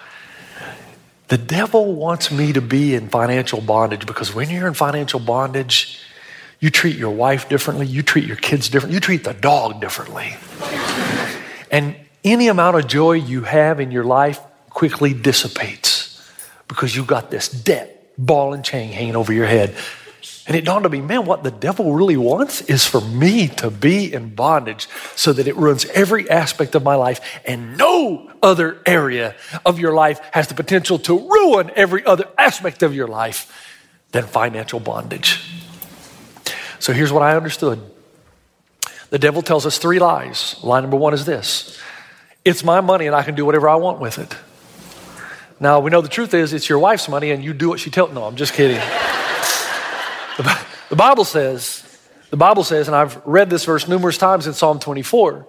The 1.28 1.38
devil 1.38 1.94
wants 1.94 2.30
me 2.30 2.52
to 2.52 2.60
be 2.60 2.94
in 2.94 3.08
financial 3.08 3.60
bondage 3.60 4.06
because 4.06 4.34
when 4.34 4.50
you're 4.50 4.68
in 4.68 4.74
financial 4.74 5.20
bondage, 5.20 6.00
you 6.60 6.70
treat 6.70 6.96
your 6.96 7.10
wife 7.10 7.48
differently, 7.48 7.86
you 7.86 8.02
treat 8.02 8.24
your 8.24 8.36
kids 8.36 8.68
differently, 8.68 8.94
you 8.94 9.00
treat 9.00 9.24
the 9.24 9.34
dog 9.34 9.80
differently. 9.80 10.36
and 11.70 11.96
any 12.24 12.48
amount 12.48 12.76
of 12.76 12.86
joy 12.86 13.12
you 13.12 13.42
have 13.42 13.80
in 13.80 13.90
your 13.90 14.04
life 14.04 14.40
quickly 14.70 15.14
dissipates 15.14 16.30
because 16.66 16.94
you've 16.94 17.06
got 17.06 17.30
this 17.30 17.48
debt 17.48 18.12
ball 18.18 18.52
and 18.52 18.64
chain 18.64 18.92
hanging 18.92 19.16
over 19.16 19.32
your 19.32 19.46
head. 19.46 19.74
And 20.48 20.56
it 20.56 20.64
dawned 20.64 20.86
on 20.86 20.92
me, 20.92 21.02
man, 21.02 21.26
what 21.26 21.42
the 21.42 21.50
devil 21.50 21.92
really 21.92 22.16
wants 22.16 22.62
is 22.62 22.86
for 22.86 23.02
me 23.02 23.48
to 23.48 23.70
be 23.70 24.10
in 24.10 24.34
bondage 24.34 24.88
so 25.14 25.34
that 25.34 25.46
it 25.46 25.54
ruins 25.56 25.84
every 25.84 26.28
aspect 26.30 26.74
of 26.74 26.82
my 26.82 26.94
life. 26.94 27.20
And 27.44 27.76
no 27.76 28.32
other 28.42 28.80
area 28.86 29.36
of 29.66 29.78
your 29.78 29.92
life 29.92 30.20
has 30.32 30.48
the 30.48 30.54
potential 30.54 30.98
to 31.00 31.18
ruin 31.18 31.70
every 31.76 32.02
other 32.02 32.26
aspect 32.38 32.82
of 32.82 32.94
your 32.94 33.06
life 33.06 33.52
than 34.12 34.24
financial 34.24 34.80
bondage. 34.80 35.38
So 36.78 36.94
here's 36.94 37.12
what 37.12 37.22
I 37.22 37.36
understood 37.36 37.82
the 39.10 39.18
devil 39.18 39.42
tells 39.42 39.66
us 39.66 39.76
three 39.76 39.98
lies. 39.98 40.56
Lie 40.62 40.80
number 40.80 40.96
one 40.96 41.12
is 41.12 41.26
this 41.26 41.78
it's 42.42 42.64
my 42.64 42.80
money 42.80 43.06
and 43.06 43.14
I 43.14 43.22
can 43.22 43.34
do 43.34 43.44
whatever 43.44 43.68
I 43.68 43.76
want 43.76 44.00
with 44.00 44.18
it. 44.18 44.34
Now, 45.60 45.80
we 45.80 45.90
know 45.90 46.00
the 46.00 46.08
truth 46.08 46.32
is 46.32 46.54
it's 46.54 46.70
your 46.70 46.78
wife's 46.78 47.06
money 47.06 47.32
and 47.32 47.44
you 47.44 47.52
do 47.52 47.68
what 47.68 47.80
she 47.80 47.90
tells. 47.90 48.14
No, 48.14 48.24
I'm 48.24 48.36
just 48.36 48.54
kidding. 48.54 48.80
The, 50.38 50.97
Bible 50.97 51.25
says, 51.25 51.85
the 52.30 52.37
Bible 52.37 52.62
says, 52.62 52.87
and 52.87 52.97
I've 52.97 53.21
read 53.26 53.50
this 53.50 53.64
verse 53.64 53.88
numerous 53.88 54.18
times 54.18 54.47
in 54.47 54.54
Psalm 54.54 54.78
24, 54.78 55.47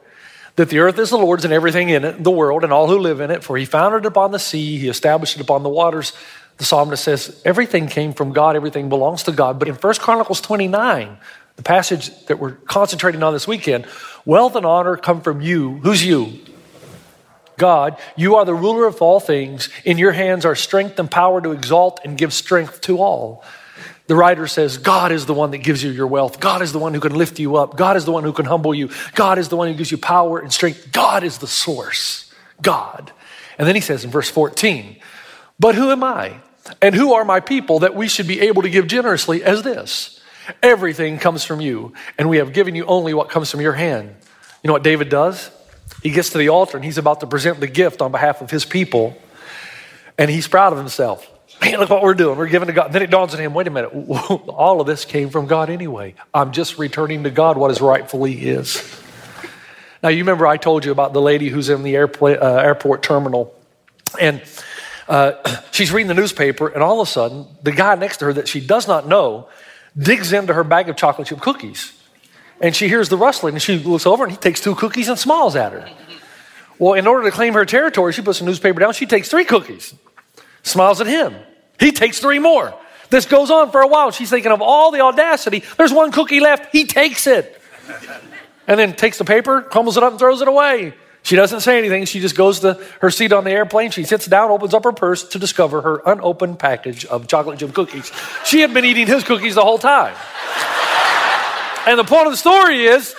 that 0.55 0.69
the 0.69 0.79
earth 0.79 0.97
is 0.97 1.11
the 1.11 1.17
Lord's 1.17 1.45
and 1.45 1.53
everything 1.53 1.89
in 1.89 2.03
it, 2.03 2.23
the 2.23 2.31
world 2.31 2.63
and 2.63 2.73
all 2.73 2.87
who 2.87 2.97
live 2.97 3.21
in 3.21 3.29
it, 3.29 3.43
for 3.43 3.55
he 3.55 3.65
founded 3.65 4.03
it 4.03 4.07
upon 4.07 4.31
the 4.31 4.39
sea, 4.39 4.79
he 4.79 4.89
established 4.89 5.35
it 5.35 5.41
upon 5.41 5.61
the 5.61 5.69
waters. 5.69 6.13
The 6.57 6.65
psalmist 6.65 7.03
says, 7.03 7.39
everything 7.45 7.87
came 7.87 8.13
from 8.13 8.33
God, 8.33 8.55
everything 8.55 8.89
belongs 8.89 9.23
to 9.23 9.31
God. 9.31 9.59
But 9.59 9.67
in 9.67 9.75
1 9.75 9.93
Chronicles 9.95 10.41
29, 10.41 11.17
the 11.55 11.63
passage 11.63 12.25
that 12.25 12.39
we're 12.39 12.53
concentrating 12.53 13.21
on 13.21 13.31
this 13.31 13.47
weekend, 13.47 13.85
wealth 14.25 14.55
and 14.55 14.65
honor 14.65 14.97
come 14.97 15.21
from 15.21 15.39
you. 15.39 15.77
Who's 15.77 16.03
you? 16.03 16.39
God, 17.57 17.99
you 18.15 18.37
are 18.37 18.45
the 18.45 18.55
ruler 18.55 18.87
of 18.87 19.01
all 19.01 19.19
things. 19.19 19.69
In 19.85 19.99
your 19.99 20.13
hands 20.13 20.45
are 20.45 20.55
strength 20.55 20.97
and 20.97 21.11
power 21.11 21.41
to 21.41 21.51
exalt 21.51 21.99
and 22.03 22.17
give 22.17 22.33
strength 22.33 22.81
to 22.81 22.97
all. 22.97 23.43
The 24.09 24.15
writer 24.15 24.47
says, 24.47 24.79
God 24.79 25.11
is 25.11 25.27
the 25.27 25.35
one 25.35 25.51
that 25.51 25.59
gives 25.59 25.83
you 25.83 25.91
your 25.91 26.07
wealth. 26.07 26.39
God 26.39 26.63
is 26.63 26.71
the 26.71 26.79
one 26.79 26.95
who 26.95 26.99
can 26.99 27.13
lift 27.13 27.37
you 27.37 27.57
up. 27.57 27.77
God 27.77 27.95
is 27.95 28.05
the 28.05 28.11
one 28.11 28.23
who 28.23 28.33
can 28.33 28.45
humble 28.45 28.73
you. 28.73 28.89
God 29.13 29.37
is 29.37 29.49
the 29.49 29.55
one 29.55 29.67
who 29.67 29.75
gives 29.75 29.91
you 29.91 29.99
power 29.99 30.39
and 30.39 30.51
strength. 30.51 30.91
God 30.91 31.23
is 31.23 31.37
the 31.37 31.45
source. 31.45 32.33
God. 32.59 33.11
And 33.59 33.67
then 33.67 33.75
he 33.75 33.81
says 33.81 34.03
in 34.03 34.09
verse 34.09 34.27
14, 34.27 34.97
But 35.59 35.75
who 35.75 35.91
am 35.91 36.03
I? 36.03 36.37
And 36.81 36.95
who 36.95 37.13
are 37.13 37.23
my 37.23 37.39
people 37.39 37.79
that 37.79 37.93
we 37.93 38.07
should 38.07 38.27
be 38.27 38.41
able 38.41 38.63
to 38.63 38.69
give 38.71 38.87
generously 38.87 39.43
as 39.43 39.61
this? 39.61 40.19
Everything 40.63 41.19
comes 41.19 41.43
from 41.43 41.61
you, 41.61 41.93
and 42.17 42.31
we 42.31 42.37
have 42.37 42.51
given 42.51 42.73
you 42.73 42.85
only 42.85 43.13
what 43.13 43.29
comes 43.29 43.51
from 43.51 43.61
your 43.61 43.73
hand. 43.73 44.15
You 44.63 44.69
know 44.69 44.73
what 44.73 44.81
David 44.81 45.09
does? 45.09 45.51
He 46.01 46.09
gets 46.09 46.31
to 46.31 46.39
the 46.39 46.49
altar 46.49 46.77
and 46.77 46.83
he's 46.83 46.97
about 46.97 47.19
to 47.19 47.27
present 47.27 47.59
the 47.59 47.67
gift 47.67 48.01
on 48.01 48.11
behalf 48.11 48.41
of 48.41 48.49
his 48.49 48.65
people, 48.65 49.15
and 50.17 50.31
he's 50.31 50.47
proud 50.47 50.73
of 50.73 50.79
himself. 50.79 51.31
Man, 51.61 51.79
look 51.79 51.89
what 51.89 52.01
we're 52.01 52.13
doing. 52.13 52.37
We're 52.37 52.47
giving 52.47 52.67
to 52.67 52.73
God. 52.73 52.93
Then 52.93 53.01
it 53.01 53.09
dawns 53.09 53.33
on 53.33 53.39
him 53.39 53.53
wait 53.53 53.67
a 53.67 53.69
minute, 53.69 53.89
all 53.89 54.79
of 54.79 54.87
this 54.87 55.03
came 55.05 55.29
from 55.29 55.45
God 55.45 55.69
anyway. 55.69 56.15
I'm 56.33 56.51
just 56.51 56.77
returning 56.77 57.23
to 57.23 57.29
God 57.29 57.57
what 57.57 57.69
is 57.71 57.81
rightfully 57.81 58.33
His. 58.33 58.81
Now, 60.01 60.09
you 60.09 60.19
remember 60.19 60.47
I 60.47 60.57
told 60.57 60.85
you 60.85 60.91
about 60.91 61.11
the 61.11 61.21
lady 61.21 61.49
who's 61.49 61.69
in 61.69 61.83
the 61.83 61.95
airport, 61.95 62.41
uh, 62.41 62.55
airport 62.55 63.03
terminal, 63.03 63.53
and 64.19 64.41
uh, 65.09 65.33
she's 65.71 65.91
reading 65.91 66.07
the 66.07 66.13
newspaper, 66.13 66.69
and 66.69 66.81
all 66.81 67.01
of 67.01 67.07
a 67.07 67.11
sudden, 67.11 67.45
the 67.63 67.73
guy 67.73 67.95
next 67.95 68.17
to 68.17 68.25
her 68.25 68.33
that 68.33 68.47
she 68.47 68.61
does 68.61 68.87
not 68.87 69.07
know 69.07 69.49
digs 69.97 70.31
into 70.31 70.53
her 70.53 70.63
bag 70.63 70.87
of 70.87 70.95
chocolate 70.95 71.27
chip 71.27 71.41
cookies. 71.41 71.93
And 72.61 72.75
she 72.75 72.87
hears 72.87 73.09
the 73.09 73.17
rustling, 73.17 73.55
and 73.55 73.61
she 73.61 73.79
looks 73.79 74.05
over, 74.05 74.23
and 74.23 74.31
he 74.31 74.37
takes 74.37 74.61
two 74.61 74.75
cookies 74.75 75.09
and 75.09 75.17
smiles 75.17 75.55
at 75.55 75.73
her. 75.73 75.89
Well, 76.77 76.93
in 76.93 77.07
order 77.07 77.29
to 77.29 77.31
claim 77.31 77.53
her 77.53 77.65
territory, 77.65 78.13
she 78.13 78.21
puts 78.21 78.39
the 78.39 78.45
newspaper 78.45 78.79
down. 78.79 78.93
She 78.93 79.05
takes 79.05 79.29
three 79.29 79.45
cookies, 79.45 79.93
smiles 80.63 81.01
at 81.01 81.07
him. 81.07 81.35
He 81.79 81.91
takes 81.91 82.19
three 82.19 82.39
more. 82.39 82.73
This 83.09 83.25
goes 83.25 83.49
on 83.49 83.71
for 83.71 83.81
a 83.81 83.87
while. 83.87 84.11
She's 84.11 84.29
thinking 84.29 84.51
of 84.51 84.61
all 84.61 84.91
the 84.91 85.01
audacity. 85.01 85.63
There's 85.77 85.93
one 85.93 86.11
cookie 86.11 86.39
left. 86.39 86.71
He 86.71 86.85
takes 86.85 87.25
it. 87.27 87.59
And 88.67 88.79
then 88.79 88.93
takes 88.93 89.17
the 89.17 89.25
paper, 89.25 89.61
crumbles 89.61 89.97
it 89.97 90.03
up, 90.03 90.11
and 90.11 90.19
throws 90.19 90.41
it 90.41 90.47
away. 90.47 90.93
She 91.23 91.35
doesn't 91.35 91.61
say 91.61 91.77
anything. 91.77 92.05
She 92.05 92.19
just 92.19 92.35
goes 92.35 92.59
to 92.61 92.79
her 93.01 93.09
seat 93.09 93.33
on 93.33 93.43
the 93.43 93.51
airplane. 93.51 93.91
She 93.91 94.03
sits 94.03 94.25
down, 94.25 94.51
opens 94.51 94.73
up 94.73 94.83
her 94.83 94.91
purse 94.91 95.27
to 95.29 95.39
discover 95.39 95.81
her 95.81 96.01
unopened 96.05 96.59
package 96.59 97.05
of 97.05 97.27
chocolate 97.27 97.59
chip 97.59 97.73
cookies. 97.73 98.11
She 98.45 98.61
had 98.61 98.73
been 98.73 98.85
eating 98.85 99.07
his 99.07 99.23
cookies 99.23 99.55
the 99.55 99.63
whole 99.63 99.79
time. 99.79 100.15
And 101.87 101.97
the 101.97 102.03
point 102.03 102.27
of 102.27 102.33
the 102.33 102.37
story 102.37 102.85
is 102.85 103.15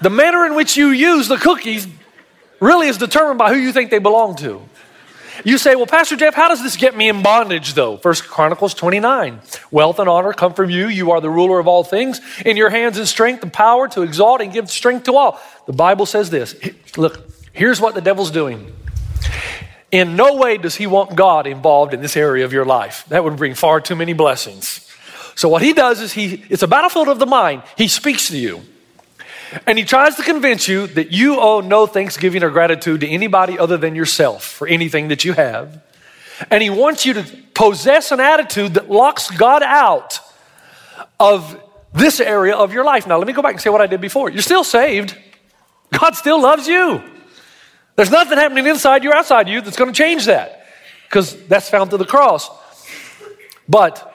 the 0.00 0.10
manner 0.10 0.46
in 0.46 0.54
which 0.54 0.76
you 0.76 0.88
use 0.88 1.28
the 1.28 1.36
cookies 1.36 1.86
really 2.60 2.88
is 2.88 2.98
determined 2.98 3.38
by 3.38 3.52
who 3.52 3.58
you 3.58 3.72
think 3.72 3.90
they 3.90 3.98
belong 3.98 4.36
to. 4.36 4.62
You 5.44 5.58
say, 5.58 5.74
well, 5.74 5.86
Pastor 5.86 6.16
Jeff, 6.16 6.34
how 6.34 6.48
does 6.48 6.62
this 6.62 6.76
get 6.76 6.96
me 6.96 7.08
in 7.08 7.22
bondage, 7.22 7.74
though? 7.74 7.96
First 7.96 8.24
Chronicles 8.24 8.74
29. 8.74 9.40
Wealth 9.70 9.98
and 9.98 10.08
honor 10.08 10.32
come 10.32 10.54
from 10.54 10.70
you. 10.70 10.88
You 10.88 11.10
are 11.12 11.20
the 11.20 11.30
ruler 11.30 11.58
of 11.58 11.66
all 11.66 11.84
things. 11.84 12.20
In 12.44 12.56
your 12.56 12.70
hands 12.70 12.98
is 12.98 13.10
strength 13.10 13.42
and 13.42 13.52
power 13.52 13.88
to 13.88 14.02
exalt 14.02 14.40
and 14.40 14.52
give 14.52 14.70
strength 14.70 15.04
to 15.04 15.16
all. 15.16 15.40
The 15.66 15.72
Bible 15.72 16.06
says 16.06 16.30
this. 16.30 16.54
Look, 16.96 17.28
here's 17.52 17.80
what 17.80 17.94
the 17.94 18.00
devil's 18.00 18.30
doing. 18.30 18.72
In 19.90 20.16
no 20.16 20.36
way 20.36 20.56
does 20.56 20.74
he 20.74 20.86
want 20.86 21.16
God 21.16 21.46
involved 21.46 21.92
in 21.92 22.00
this 22.00 22.16
area 22.16 22.44
of 22.44 22.52
your 22.52 22.64
life. 22.64 23.04
That 23.08 23.24
would 23.24 23.36
bring 23.36 23.54
far 23.54 23.80
too 23.80 23.94
many 23.96 24.14
blessings. 24.14 24.88
So 25.34 25.48
what 25.48 25.62
he 25.62 25.72
does 25.72 26.00
is 26.00 26.12
he, 26.12 26.44
it's 26.48 26.62
a 26.62 26.68
battlefield 26.68 27.08
of 27.08 27.18
the 27.18 27.26
mind. 27.26 27.62
He 27.76 27.88
speaks 27.88 28.28
to 28.28 28.38
you. 28.38 28.62
And 29.66 29.78
he 29.78 29.84
tries 29.84 30.16
to 30.16 30.22
convince 30.22 30.68
you 30.68 30.86
that 30.88 31.12
you 31.12 31.38
owe 31.40 31.60
no 31.60 31.86
thanksgiving 31.86 32.42
or 32.42 32.50
gratitude 32.50 33.00
to 33.00 33.08
anybody 33.08 33.58
other 33.58 33.76
than 33.76 33.94
yourself 33.94 34.44
for 34.44 34.66
anything 34.66 35.08
that 35.08 35.24
you 35.24 35.32
have. 35.34 35.82
And 36.50 36.62
he 36.62 36.70
wants 36.70 37.04
you 37.06 37.14
to 37.14 37.24
possess 37.54 38.12
an 38.12 38.20
attitude 38.20 38.74
that 38.74 38.90
locks 38.90 39.30
God 39.30 39.62
out 39.62 40.20
of 41.20 41.60
this 41.92 42.20
area 42.20 42.54
of 42.54 42.72
your 42.72 42.84
life. 42.84 43.06
Now, 43.06 43.18
let 43.18 43.26
me 43.26 43.32
go 43.32 43.42
back 43.42 43.52
and 43.52 43.60
say 43.60 43.70
what 43.70 43.80
I 43.80 43.86
did 43.86 44.00
before. 44.00 44.30
You're 44.30 44.42
still 44.42 44.64
saved, 44.64 45.16
God 45.92 46.16
still 46.16 46.40
loves 46.40 46.66
you. 46.66 47.02
There's 47.96 48.10
nothing 48.10 48.38
happening 48.38 48.66
inside 48.66 49.04
you 49.04 49.10
or 49.10 49.14
outside 49.14 49.48
you 49.48 49.60
that's 49.60 49.76
going 49.76 49.92
to 49.92 49.96
change 49.96 50.24
that 50.24 50.66
because 51.04 51.36
that's 51.46 51.68
found 51.68 51.90
through 51.90 51.98
the 51.98 52.06
cross. 52.06 52.50
But 53.68 54.08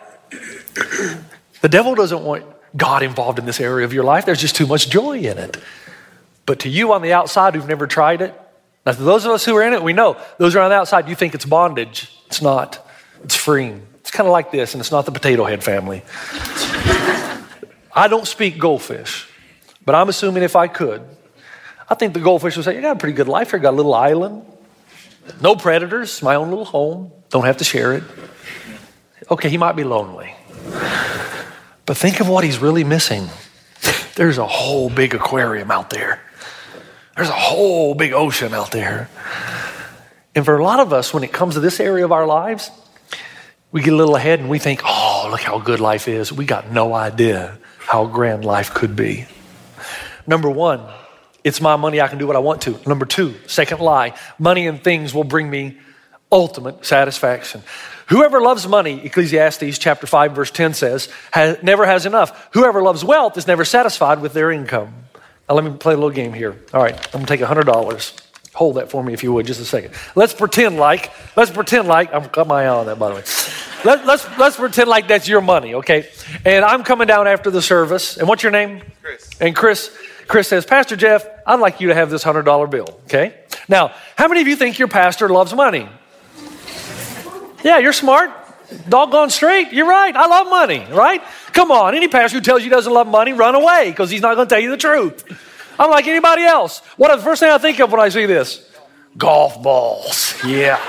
the 1.62 1.70
devil 1.70 1.94
doesn't 1.94 2.24
want 2.24 2.46
God 2.76 3.04
involved 3.04 3.40
in 3.40 3.46
this 3.46 3.60
area 3.60 3.86
of 3.86 3.94
your 3.94 4.04
life. 4.04 4.26
There's 4.26 4.42
just 4.42 4.56
too 4.56 4.68
much 4.68 4.90
joy 4.90 5.20
in 5.20 5.38
it. 5.38 5.58
But 6.46 6.60
to 6.62 6.70
you 6.70 6.94
on 6.94 7.02
the 7.02 7.14
outside 7.14 7.56
who've 7.56 7.68
never 7.68 7.88
tried 7.88 8.22
it, 8.22 8.34
now 8.86 8.94
to 8.94 9.04
those 9.04 9.26
of 9.26 9.32
us 9.32 9.44
who 9.46 9.56
are 9.56 9.64
in 9.64 9.74
it, 9.74 9.84
we 9.84 9.94
know 9.94 10.18
those 10.38 10.56
are 10.56 10.62
on 10.62 10.70
the 10.70 10.76
outside, 10.76 11.10
you 11.10 11.16
think 11.16 11.36
it's 11.36 11.46
bondage. 11.46 12.10
It's 12.28 12.42
not, 12.42 12.86
it's 13.24 13.36
freeing. 13.36 13.86
It's 14.00 14.12
kind 14.12 14.28
of 14.28 14.32
like 14.32 14.52
this, 14.52 14.74
and 14.74 14.80
it's 14.80 14.92
not 14.92 15.06
the 15.06 15.12
potato 15.12 15.44
head 15.44 15.64
family. 15.64 16.04
I 17.94 18.08
don't 18.10 18.26
speak 18.26 18.58
goldfish, 18.60 19.28
but 19.86 19.96
I'm 19.96 20.08
assuming 20.08 20.44
if 20.44 20.56
I 20.56 20.68
could, 20.68 21.02
I 21.90 21.96
think 21.96 22.14
the 22.14 22.20
goldfish 22.20 22.56
would 22.56 22.64
say, 22.64 22.76
You 22.76 22.82
got 22.82 22.96
a 22.96 23.00
pretty 23.00 23.16
good 23.16 23.28
life 23.28 23.52
here, 23.52 23.60
got 23.60 23.74
a 23.74 23.76
little 23.76 23.94
island, 23.94 24.46
no 25.42 25.56
predators, 25.56 26.22
my 26.22 26.36
own 26.36 26.50
little 26.50 26.66
home, 26.66 27.12
don't 27.30 27.46
have 27.46 27.58
to 27.58 27.64
share 27.64 27.94
it. 27.94 28.04
Okay, 29.30 29.50
he 29.50 29.58
might 29.58 29.76
be 29.76 29.84
lonely. 29.84 30.34
But 31.88 31.98
think 31.98 32.20
of 32.20 32.28
what 32.28 32.44
he's 32.44 32.60
really 32.60 32.84
missing. 32.84 33.30
There's 34.16 34.38
a 34.38 34.46
whole 34.46 34.90
big 34.90 35.16
aquarium 35.16 35.72
out 35.72 35.90
there. 35.90 36.22
There's 37.16 37.30
a 37.30 37.32
whole 37.32 37.96
big 37.96 38.14
ocean 38.14 38.54
out 38.54 38.72
there. 38.72 39.10
And 40.36 40.44
for 40.46 40.58
a 40.58 40.64
lot 40.64 40.82
of 40.82 40.92
us, 40.94 41.14
when 41.14 41.24
it 41.24 41.32
comes 41.32 41.56
to 41.56 41.62
this 41.62 41.80
area 41.80 42.04
of 42.04 42.12
our 42.12 42.28
lives, 42.28 42.70
we 43.72 43.82
get 43.82 43.94
a 43.94 43.96
little 43.96 44.18
ahead 44.18 44.40
and 44.40 44.50
we 44.50 44.60
think, 44.60 44.82
oh, 44.84 45.30
look 45.32 45.40
how 45.40 45.60
good 45.60 45.80
life 45.80 46.10
is. 46.10 46.32
We 46.32 46.46
got 46.46 46.70
no 46.70 46.94
idea 46.94 47.58
how 47.80 48.06
grand 48.06 48.44
life 48.44 48.74
could 48.74 48.96
be. 48.96 49.26
Number 50.28 50.50
one, 50.50 50.82
it's 51.44 51.62
my 51.62 51.78
money, 51.78 52.02
I 52.02 52.10
can 52.10 52.18
do 52.18 52.28
what 52.28 52.36
I 52.36 52.40
want 52.40 52.64
to. 52.64 52.78
Number 52.86 53.06
two, 53.06 53.34
second 53.48 53.80
lie, 53.80 54.14
money 54.38 54.68
and 54.68 54.84
things 54.84 55.14
will 55.14 55.24
bring 55.24 55.50
me 55.50 55.78
ultimate 56.32 56.86
satisfaction. 56.86 57.64
Whoever 58.08 58.42
loves 58.42 58.68
money, 58.68 59.06
Ecclesiastes 59.06 59.78
chapter 59.78 60.08
5 60.08 60.32
verse 60.34 60.52
10 60.52 60.74
says, 60.74 61.10
has, 61.32 61.62
never 61.62 61.86
has 61.86 62.06
enough. 62.06 62.50
Whoever 62.54 62.82
loves 62.82 63.04
wealth 63.04 63.38
is 63.38 63.48
never 63.48 63.66
satisfied 63.66 64.22
with 64.22 64.34
their 64.34 64.52
income. 64.52 64.94
Now 65.48 65.56
let 65.56 65.64
me 65.64 65.72
play 65.78 65.94
a 65.94 65.98
little 65.98 66.12
game 66.12 66.34
here. 66.34 66.58
All 66.74 66.82
right, 66.82 66.96
I'm 67.14 67.24
gonna 67.24 67.26
take 67.26 67.42
$100. 67.42 68.22
Hold 68.54 68.78
that 68.78 68.90
for 68.90 69.04
me 69.04 69.14
if 69.14 69.24
you 69.24 69.32
would, 69.34 69.46
just 69.46 69.62
a 69.62 69.66
second. 69.66 69.94
Let's 70.16 70.34
pretend 70.34 70.78
like, 70.78 71.12
let's 71.36 71.52
pretend 71.52 71.88
like, 71.88 72.14
I've 72.14 72.32
got 72.32 72.48
my 72.48 72.64
eye 72.64 72.68
on 72.68 72.88
that 72.88 72.98
by 72.98 73.10
the 73.10 73.16
way. 73.16 73.24
Let, 73.86 74.06
let's, 74.06 74.28
let's 74.40 74.56
pretend 74.56 74.90
like 74.90 75.08
that's 75.08 75.28
your 75.28 75.42
money, 75.42 75.76
okay? 75.76 76.10
And 76.44 76.66
I'm 76.66 76.84
coming 76.84 77.08
down 77.08 77.28
after 77.28 77.52
the 77.52 77.62
service. 77.62 78.18
And 78.18 78.28
what's 78.28 78.42
your 78.42 78.52
name? 78.52 78.82
Chris. 79.04 79.30
And 79.40 79.56
Chris, 79.56 79.96
Chris 80.28 80.48
says, 80.48 80.66
Pastor 80.66 80.96
Jeff, 80.96 81.28
I'd 81.46 81.60
like 81.60 81.80
you 81.80 81.90
to 81.90 81.94
have 81.94 82.10
this 82.10 82.24
$100 82.24 82.70
bill, 82.72 82.88
okay? 83.06 83.36
Now, 83.70 83.94
how 84.16 84.28
many 84.28 84.42
of 84.42 84.48
you 84.48 84.56
think 84.56 84.80
your 84.80 84.88
pastor 84.88 85.30
loves 85.30 85.54
money? 85.54 85.88
Yeah, 87.64 87.80
you're 87.80 87.94
smart. 87.94 88.32
Doggone 88.90 89.30
straight. 89.30 89.72
You're 89.72 89.88
right. 89.88 90.16
I 90.16 90.28
love 90.28 90.48
money, 90.50 90.86
right? 90.92 91.22
Come 91.54 91.72
on. 91.72 91.96
Any 91.96 92.08
pastor 92.08 92.38
who 92.38 92.44
tells 92.44 92.62
you 92.62 92.66
he 92.66 92.70
doesn't 92.70 92.92
love 92.92 93.08
money, 93.08 93.34
run 93.34 93.56
away 93.56 93.90
because 93.90 94.10
he's 94.10 94.22
not 94.22 94.36
going 94.36 94.48
to 94.48 94.54
tell 94.54 94.62
you 94.62 94.72
the 94.72 94.78
truth. 94.78 95.24
I'm 95.80 95.90
like 95.90 96.08
anybody 96.08 96.44
else. 96.44 96.80
What 96.98 97.16
the 97.16 97.22
first 97.22 97.40
thing 97.40 97.50
I 97.50 97.58
think 97.58 97.80
of 97.80 97.92
when 97.92 98.02
I 98.02 98.10
see 98.10 98.26
this? 98.26 98.70
Golf 99.18 99.62
balls. 99.64 100.36
Yeah. 100.46 100.80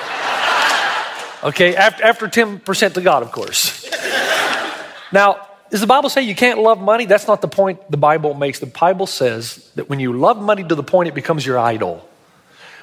Okay, 1.45 1.77
after, 1.77 2.05
after 2.05 2.27
10% 2.27 2.95
to 2.95 3.01
God, 3.01 3.23
of 3.23 3.31
course. 3.31 3.89
Now, 5.13 5.47
does 5.71 5.81
the 5.81 5.87
Bible 5.87 6.09
say 6.09 6.23
you 6.23 6.35
can't 6.35 6.59
love 6.59 6.81
money? 6.81 7.07
That's 7.07 7.29
not 7.29 7.41
the 7.43 7.49
point 7.49 7.91
the 7.91 7.97
Bible 7.97 8.35
makes. 8.35 8.59
The 8.59 8.67
Bible 8.67 9.07
says 9.07 9.71
that 9.75 9.89
when 9.89 10.01
you 10.01 10.13
love 10.13 10.41
money 10.41 10.65
to 10.65 10.75
the 10.75 10.83
point 10.83 11.09
it 11.09 11.15
becomes 11.15 11.47
your 11.47 11.59
idol, 11.59 12.09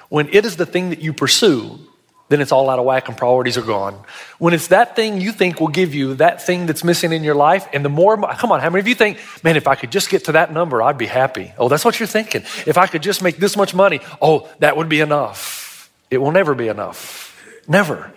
when 0.10 0.30
it 0.30 0.46
is 0.46 0.56
the 0.56 0.66
thing 0.66 0.92
that 0.92 1.00
you 1.00 1.12
pursue, 1.12 1.80
then 2.28 2.42
it's 2.42 2.52
all 2.52 2.70
out 2.70 2.80
of 2.80 2.86
whack 2.86 3.08
and 3.08 3.16
priorities 3.16 3.58
are 3.58 3.62
gone. 3.62 4.00
When 4.40 4.54
it's 4.54 4.68
that 4.68 4.96
thing 4.96 5.22
you 5.22 5.32
think 5.32 5.60
will 5.60 5.68
give 5.68 5.94
you 5.94 6.16
that 6.16 6.42
thing 6.42 6.66
that's 6.66 6.84
missing 6.84 7.14
in 7.14 7.24
your 7.24 7.36
life, 7.36 7.68
and 7.72 7.86
the 7.86 7.90
more, 7.90 8.18
come 8.34 8.52
on, 8.52 8.62
how 8.62 8.70
many 8.70 8.80
of 8.80 8.88
you 8.88 8.96
think, 8.96 9.20
man, 9.44 9.56
if 9.56 9.68
I 9.68 9.76
could 9.76 9.92
just 9.92 10.10
get 10.10 10.26
to 10.26 10.32
that 10.32 10.52
number, 10.52 10.82
I'd 10.82 10.98
be 10.98 11.06
happy? 11.06 11.54
Oh, 11.58 11.70
that's 11.70 11.86
what 11.86 12.00
you're 12.00 12.08
thinking. 12.08 12.42
If 12.66 12.78
I 12.78 12.88
could 12.88 13.04
just 13.04 13.22
make 13.22 13.38
this 13.38 13.56
much 13.56 13.76
money, 13.76 14.00
oh, 14.22 14.50
that 14.60 14.76
would 14.76 14.90
be 14.90 15.02
enough. 15.02 15.92
It 16.10 16.18
will 16.18 16.32
never 16.32 16.56
be 16.56 16.68
enough. 16.68 17.32
Never. 17.68 18.12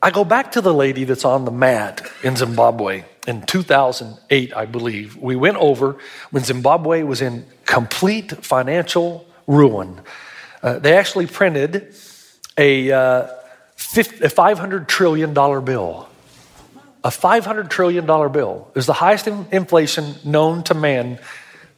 I 0.00 0.12
go 0.12 0.24
back 0.24 0.52
to 0.52 0.60
the 0.60 0.72
lady 0.72 1.02
that's 1.02 1.24
on 1.24 1.44
the 1.44 1.50
mat 1.50 2.08
in 2.22 2.36
Zimbabwe 2.36 3.04
in 3.26 3.42
2008, 3.42 4.56
I 4.56 4.64
believe. 4.64 5.16
We 5.16 5.34
went 5.34 5.56
over 5.56 5.96
when 6.30 6.44
Zimbabwe 6.44 7.02
was 7.02 7.20
in 7.20 7.46
complete 7.66 8.44
financial 8.44 9.26
ruin. 9.48 10.00
Uh, 10.62 10.78
they 10.78 10.96
actually 10.96 11.26
printed 11.26 11.94
a, 12.56 12.90
uh, 12.90 12.98
a 12.98 14.28
$500 14.28 14.88
trillion 14.88 15.32
bill. 15.32 16.08
A 17.04 17.10
$500 17.10 17.70
trillion 17.70 18.06
bill. 18.06 18.70
Was 18.74 18.86
the 18.86 18.92
highest 18.92 19.28
in- 19.28 19.46
inflation 19.52 20.14
known 20.24 20.62
to 20.64 20.74
man 20.74 21.18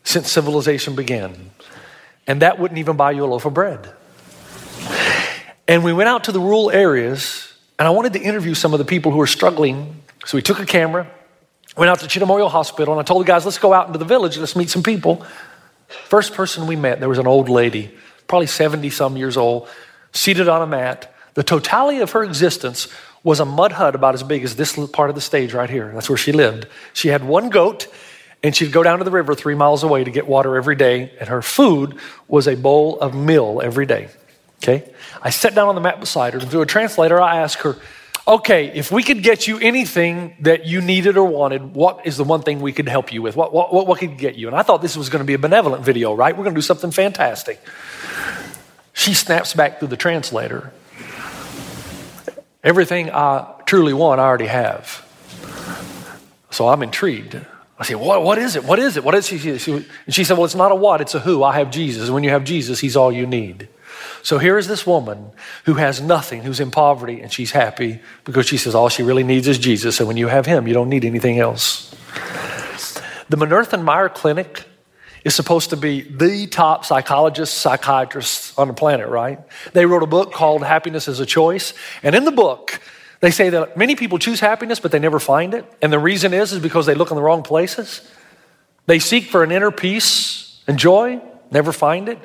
since 0.04 0.30
civilization 0.30 0.94
began. 0.94 1.50
And 2.26 2.42
that 2.42 2.58
wouldn't 2.58 2.78
even 2.78 2.96
buy 2.96 3.12
you 3.12 3.24
a 3.24 3.26
loaf 3.26 3.44
of 3.44 3.54
bread. 3.54 3.92
And 5.68 5.84
we 5.84 5.92
went 5.92 6.08
out 6.08 6.24
to 6.24 6.32
the 6.32 6.40
rural 6.40 6.70
areas 6.70 7.50
and 7.80 7.86
I 7.86 7.92
wanted 7.92 8.12
to 8.12 8.20
interview 8.20 8.52
some 8.52 8.74
of 8.74 8.78
the 8.78 8.84
people 8.84 9.10
who 9.10 9.16
were 9.16 9.26
struggling. 9.26 10.02
So 10.26 10.36
we 10.36 10.42
took 10.42 10.58
a 10.58 10.66
camera, 10.66 11.10
went 11.78 11.88
out 11.88 12.00
to 12.00 12.06
Cheetah 12.06 12.26
Hospital, 12.26 12.92
and 12.92 13.00
I 13.00 13.04
told 13.04 13.22
the 13.22 13.26
guys, 13.26 13.46
let's 13.46 13.56
go 13.56 13.72
out 13.72 13.86
into 13.86 13.98
the 13.98 14.04
village, 14.04 14.36
let's 14.36 14.54
meet 14.54 14.68
some 14.68 14.82
people. 14.82 15.24
First 15.88 16.34
person 16.34 16.66
we 16.66 16.76
met, 16.76 17.00
there 17.00 17.08
was 17.08 17.16
an 17.16 17.26
old 17.26 17.48
lady, 17.48 17.90
probably 18.30 18.46
70 18.46 18.88
some 18.90 19.16
years 19.16 19.36
old, 19.36 19.68
seated 20.12 20.48
on 20.48 20.62
a 20.62 20.66
mat. 20.66 21.12
The 21.34 21.42
totality 21.42 21.98
of 21.98 22.12
her 22.12 22.22
existence 22.22 22.86
was 23.24 23.40
a 23.40 23.44
mud 23.44 23.72
hut 23.72 23.96
about 23.96 24.14
as 24.14 24.22
big 24.22 24.44
as 24.44 24.54
this 24.54 24.78
part 24.92 25.10
of 25.10 25.16
the 25.16 25.20
stage 25.20 25.52
right 25.52 25.68
here. 25.68 25.90
That's 25.92 26.08
where 26.08 26.16
she 26.16 26.30
lived. 26.30 26.68
She 26.92 27.08
had 27.08 27.24
one 27.24 27.50
goat, 27.50 27.88
and 28.44 28.54
she'd 28.54 28.70
go 28.70 28.84
down 28.84 28.98
to 28.98 29.04
the 29.04 29.10
river 29.10 29.34
three 29.34 29.56
miles 29.56 29.82
away 29.82 30.04
to 30.04 30.10
get 30.12 30.28
water 30.28 30.56
every 30.56 30.76
day, 30.76 31.12
and 31.18 31.28
her 31.28 31.42
food 31.42 31.98
was 32.28 32.46
a 32.46 32.54
bowl 32.54 33.00
of 33.00 33.16
meal 33.16 33.60
every 33.64 33.84
day. 33.84 34.08
Okay? 34.62 34.88
I 35.20 35.30
sat 35.30 35.56
down 35.56 35.68
on 35.68 35.74
the 35.74 35.80
mat 35.80 35.98
beside 35.98 36.32
her, 36.34 36.38
and 36.38 36.48
through 36.48 36.62
a 36.62 36.66
translator, 36.66 37.20
I 37.20 37.38
asked 37.38 37.62
her, 37.62 37.76
Okay, 38.30 38.68
if 38.68 38.92
we 38.92 39.02
could 39.02 39.24
get 39.24 39.48
you 39.48 39.58
anything 39.58 40.36
that 40.38 40.64
you 40.64 40.80
needed 40.80 41.16
or 41.16 41.24
wanted, 41.24 41.74
what 41.74 42.06
is 42.06 42.16
the 42.16 42.22
one 42.22 42.42
thing 42.42 42.60
we 42.60 42.72
could 42.72 42.88
help 42.88 43.12
you 43.12 43.22
with? 43.22 43.34
What, 43.34 43.52
what, 43.52 43.74
what, 43.74 43.88
what 43.88 43.98
could 43.98 44.16
get 44.18 44.36
you? 44.36 44.46
And 44.46 44.56
I 44.56 44.62
thought 44.62 44.82
this 44.82 44.96
was 44.96 45.08
going 45.08 45.18
to 45.18 45.24
be 45.24 45.34
a 45.34 45.38
benevolent 45.38 45.84
video, 45.84 46.14
right? 46.14 46.32
We're 46.32 46.44
going 46.44 46.54
to 46.54 46.58
do 46.58 46.62
something 46.62 46.92
fantastic. 46.92 47.60
She 48.92 49.14
snaps 49.14 49.52
back 49.52 49.80
through 49.80 49.88
the 49.88 49.96
translator. 49.96 50.72
Everything 52.62 53.10
I 53.10 53.52
truly 53.66 53.94
want, 53.94 54.20
I 54.20 54.26
already 54.26 54.46
have. 54.46 55.04
So 56.50 56.68
I'm 56.68 56.84
intrigued. 56.84 57.34
I 57.80 57.84
say, 57.84 57.96
what, 57.96 58.22
what 58.22 58.38
is 58.38 58.54
it? 58.54 58.62
What 58.62 58.78
is 58.78 58.96
it? 58.96 59.02
What 59.02 59.16
is 59.16 59.32
it? 59.32 59.58
She, 59.58 59.72
and 59.72 60.14
she 60.14 60.22
said, 60.22 60.34
Well, 60.36 60.44
it's 60.44 60.54
not 60.54 60.70
a 60.70 60.76
what, 60.76 61.00
it's 61.00 61.16
a 61.16 61.20
who. 61.20 61.42
I 61.42 61.54
have 61.54 61.72
Jesus. 61.72 62.04
And 62.04 62.14
when 62.14 62.22
you 62.22 62.30
have 62.30 62.44
Jesus, 62.44 62.78
He's 62.78 62.94
all 62.94 63.10
you 63.10 63.26
need. 63.26 63.68
So 64.22 64.38
here 64.38 64.58
is 64.58 64.68
this 64.68 64.86
woman 64.86 65.30
who 65.64 65.74
has 65.74 66.00
nothing, 66.00 66.42
who's 66.42 66.60
in 66.60 66.70
poverty, 66.70 67.20
and 67.20 67.32
she's 67.32 67.52
happy 67.52 68.00
because 68.24 68.46
she 68.46 68.56
says 68.56 68.74
all 68.74 68.88
she 68.88 69.02
really 69.02 69.24
needs 69.24 69.48
is 69.48 69.58
Jesus. 69.58 70.00
And 70.00 70.06
when 70.06 70.16
you 70.16 70.28
have 70.28 70.46
him, 70.46 70.66
you 70.66 70.74
don't 70.74 70.88
need 70.88 71.04
anything 71.04 71.38
else. 71.38 71.90
The 73.28 73.36
Minirth 73.36 73.80
Meier 73.82 74.08
Clinic 74.08 74.64
is 75.24 75.34
supposed 75.34 75.70
to 75.70 75.76
be 75.76 76.00
the 76.00 76.46
top 76.46 76.84
psychologist, 76.84 77.58
psychiatrist 77.58 78.58
on 78.58 78.68
the 78.68 78.74
planet, 78.74 79.08
right? 79.08 79.38
They 79.72 79.86
wrote 79.86 80.02
a 80.02 80.06
book 80.06 80.32
called 80.32 80.64
Happiness 80.64 81.08
is 81.08 81.20
a 81.20 81.26
Choice. 81.26 81.74
And 82.02 82.14
in 82.14 82.24
the 82.24 82.32
book, 82.32 82.80
they 83.20 83.30
say 83.30 83.50
that 83.50 83.76
many 83.76 83.96
people 83.96 84.18
choose 84.18 84.40
happiness, 84.40 84.80
but 84.80 84.92
they 84.92 84.98
never 84.98 85.20
find 85.20 85.52
it. 85.52 85.70
And 85.82 85.92
the 85.92 85.98
reason 85.98 86.32
is, 86.32 86.52
is 86.52 86.58
because 86.58 86.86
they 86.86 86.94
look 86.94 87.10
in 87.10 87.16
the 87.16 87.22
wrong 87.22 87.42
places. 87.42 88.00
They 88.86 88.98
seek 88.98 89.26
for 89.26 89.44
an 89.44 89.52
inner 89.52 89.70
peace 89.70 90.60
and 90.66 90.78
joy, 90.78 91.20
never 91.50 91.72
find 91.72 92.08
it. 92.08 92.18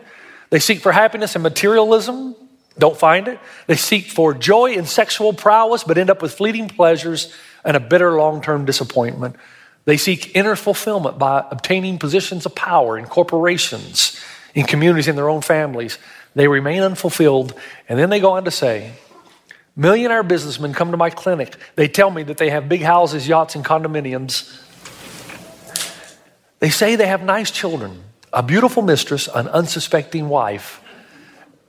They 0.55 0.59
seek 0.59 0.79
for 0.79 0.93
happiness 0.93 1.35
in 1.35 1.41
materialism, 1.41 2.33
don't 2.79 2.95
find 2.95 3.27
it. 3.27 3.41
They 3.67 3.75
seek 3.75 4.05
for 4.05 4.33
joy 4.33 4.71
in 4.71 4.85
sexual 4.85 5.33
prowess, 5.33 5.83
but 5.83 5.97
end 5.97 6.09
up 6.09 6.21
with 6.21 6.33
fleeting 6.33 6.69
pleasures 6.69 7.33
and 7.65 7.75
a 7.75 7.79
bitter 7.81 8.15
long 8.15 8.41
term 8.41 8.63
disappointment. 8.63 9.35
They 9.83 9.97
seek 9.97 10.33
inner 10.33 10.55
fulfillment 10.55 11.19
by 11.19 11.45
obtaining 11.51 11.97
positions 11.97 12.45
of 12.45 12.55
power 12.55 12.97
in 12.97 13.03
corporations, 13.03 14.17
in 14.53 14.65
communities, 14.65 15.09
in 15.09 15.17
their 15.17 15.27
own 15.27 15.41
families. 15.41 15.97
They 16.35 16.47
remain 16.47 16.83
unfulfilled, 16.83 17.53
and 17.89 17.99
then 17.99 18.09
they 18.09 18.21
go 18.21 18.31
on 18.31 18.45
to 18.45 18.51
say, 18.51 18.93
Millionaire 19.75 20.23
businessmen 20.23 20.73
come 20.73 20.91
to 20.91 20.95
my 20.95 21.09
clinic. 21.09 21.57
They 21.75 21.89
tell 21.89 22.11
me 22.11 22.23
that 22.23 22.37
they 22.37 22.51
have 22.51 22.69
big 22.69 22.81
houses, 22.81 23.27
yachts, 23.27 23.55
and 23.55 23.65
condominiums. 23.65 24.57
They 26.59 26.69
say 26.69 26.95
they 26.95 27.07
have 27.07 27.23
nice 27.23 27.51
children 27.51 28.05
a 28.35 28.43
beautiful 28.43 28.83
mistress, 28.83 29.27
an 29.33 29.47
unsuspecting 29.47 30.27
wife, 30.29 30.81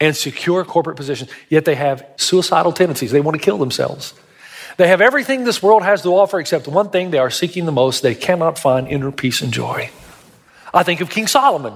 and 0.01 0.15
secure 0.15 0.65
corporate 0.65 0.97
positions, 0.97 1.31
yet 1.49 1.65
they 1.65 1.77
have 1.77 2.05
suicidal 2.17 2.73
tendencies. 2.73 3.13
They 3.13 3.21
want 3.21 3.37
to 3.39 3.43
kill 3.43 3.57
themselves. 3.57 4.13
They 4.77 4.89
have 4.89 5.01
everything 5.01 5.45
this 5.45 5.63
world 5.63 5.85
has 5.85 6.03
to 6.03 6.11
offer 6.11 6.39
except 6.39 6.69
one 6.69 6.91
thing 6.91 7.11
they 7.11 7.19
are 7.19 7.31
seeking 7.31 7.65
the 7.65 7.73
most. 7.73 8.03
They 8.03 8.15
cannot 8.15 8.59
find 8.59 8.89
inner 8.89 9.11
peace 9.11 9.41
and 9.41 9.53
joy. 9.53 9.91
I 10.75 10.83
think 10.83 11.01
of 11.01 11.09
King 11.09 11.29
Solomon. 11.29 11.73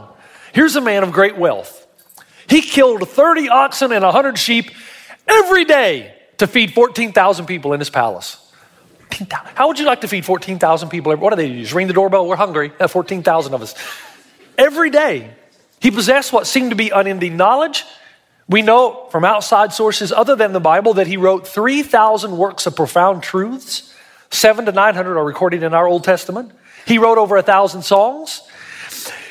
Here's 0.53 0.77
a 0.77 0.83
man 0.83 1.03
of 1.03 1.13
great 1.13 1.39
wealth. 1.39 1.87
He 2.49 2.61
killed 2.61 3.09
30 3.09 3.49
oxen 3.49 3.93
and 3.93 4.05
100 4.05 4.37
sheep 4.37 4.71
every 5.27 5.65
day 5.65 6.15
to 6.39 6.47
feed 6.47 6.75
14,000 6.75 7.47
people 7.47 7.73
in 7.73 7.79
his 7.79 7.89
palace. 7.89 8.37
How 9.55 9.69
would 9.69 9.79
you 9.79 9.87
like 9.87 10.03
to 10.03 10.09
feed 10.09 10.25
14,000 10.25 10.89
people? 10.89 11.17
What 11.17 11.31
do 11.31 11.37
they 11.37 11.49
do? 11.49 11.61
Just 11.61 11.73
ring 11.73 11.87
the 11.87 11.93
doorbell, 11.93 12.27
we're 12.27 12.37
hungry. 12.37 12.71
14,000 12.87 13.55
of 13.55 13.63
us 13.63 13.75
every 14.61 14.91
day. 14.91 15.31
He 15.81 15.91
possessed 15.91 16.33
what 16.33 16.47
seemed 16.47 16.71
to 16.71 16.77
be 16.77 16.91
unending 16.91 17.37
knowledge. 17.37 17.85
We 18.47 18.63
know 18.63 19.07
from 19.11 19.25
outside 19.25 19.73
sources 19.73 20.13
other 20.13 20.37
than 20.37 20.53
the 20.53 20.61
Bible 20.61 20.95
that 20.95 21.07
he 21.07 21.17
wrote 21.17 21.49
3,000 21.49 22.37
works 22.37 22.67
of 22.67 22.77
profound 22.77 23.23
truths. 23.23 23.95
Seven 24.31 24.67
to 24.67 24.73
900 24.73 25.17
are 25.17 25.25
recorded 25.25 25.63
in 25.63 25.73
our 25.73 25.87
Old 25.87 26.05
Testament. 26.05 26.53
He 26.87 26.99
wrote 26.99 27.19
over 27.19 27.37
a 27.37 27.43
thousand 27.43 27.83
songs. 27.83 28.43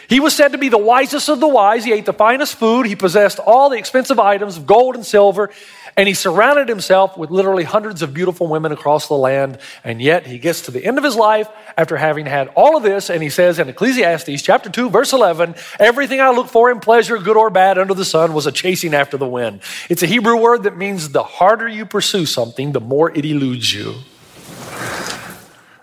He 0.10 0.20
was 0.20 0.36
said 0.36 0.54
to 0.54 0.58
be 0.58 0.70
the 0.70 0.78
wisest 0.78 1.30
of 1.30 1.40
the 1.40 1.48
wise. 1.48 1.86
He 1.86 1.94
ate 1.94 2.08
the 2.08 2.14
finest 2.14 2.56
food. 2.56 2.88
He 2.88 2.96
possessed 2.96 3.38
all 3.38 3.70
the 3.70 3.78
expensive 3.78 4.20
items 4.20 4.58
of 4.58 4.66
gold 4.66 4.96
and 4.96 5.06
silver. 5.06 5.52
And 6.00 6.08
he 6.08 6.14
surrounded 6.14 6.70
himself 6.70 7.18
with 7.18 7.30
literally 7.30 7.66
hundreds 7.66 8.02
of 8.02 8.14
beautiful 8.14 8.48
women 8.48 8.72
across 8.72 9.10
the 9.10 9.16
land. 9.16 9.60
And 9.84 10.02
yet 10.02 10.26
he 10.26 10.40
gets 10.40 10.62
to 10.62 10.72
the 10.72 10.82
end 10.82 10.98
of 10.98 11.04
his 11.04 11.18
life 11.18 11.50
after 11.76 11.98
having 11.98 12.26
had 12.26 12.48
all 12.56 12.78
of 12.78 12.84
this. 12.84 13.10
And 13.10 13.22
he 13.22 13.30
says 13.30 13.60
in 13.60 13.68
Ecclesiastes 13.68 14.42
chapter 14.42 14.70
2, 14.70 14.92
verse 14.92 15.12
11, 15.12 15.56
everything 15.78 16.22
I 16.22 16.30
look 16.30 16.48
for 16.48 16.72
in 16.72 16.80
pleasure, 16.80 17.18
good 17.18 17.36
or 17.36 17.50
bad, 17.50 17.78
under 17.78 17.94
the 17.94 18.06
sun 18.06 18.34
was 18.34 18.48
a 18.48 18.52
chasing 18.54 18.94
after 18.94 19.18
the 19.18 19.28
wind. 19.28 19.60
It's 19.90 20.02
a 20.02 20.06
Hebrew 20.06 20.38
word 20.38 20.64
that 20.64 20.78
means 20.78 21.10
the 21.10 21.22
harder 21.22 21.68
you 21.68 21.86
pursue 21.86 22.26
something, 22.26 22.72
the 22.72 22.80
more 22.80 23.12
it 23.12 23.26
eludes 23.26 23.74
you. 23.74 23.96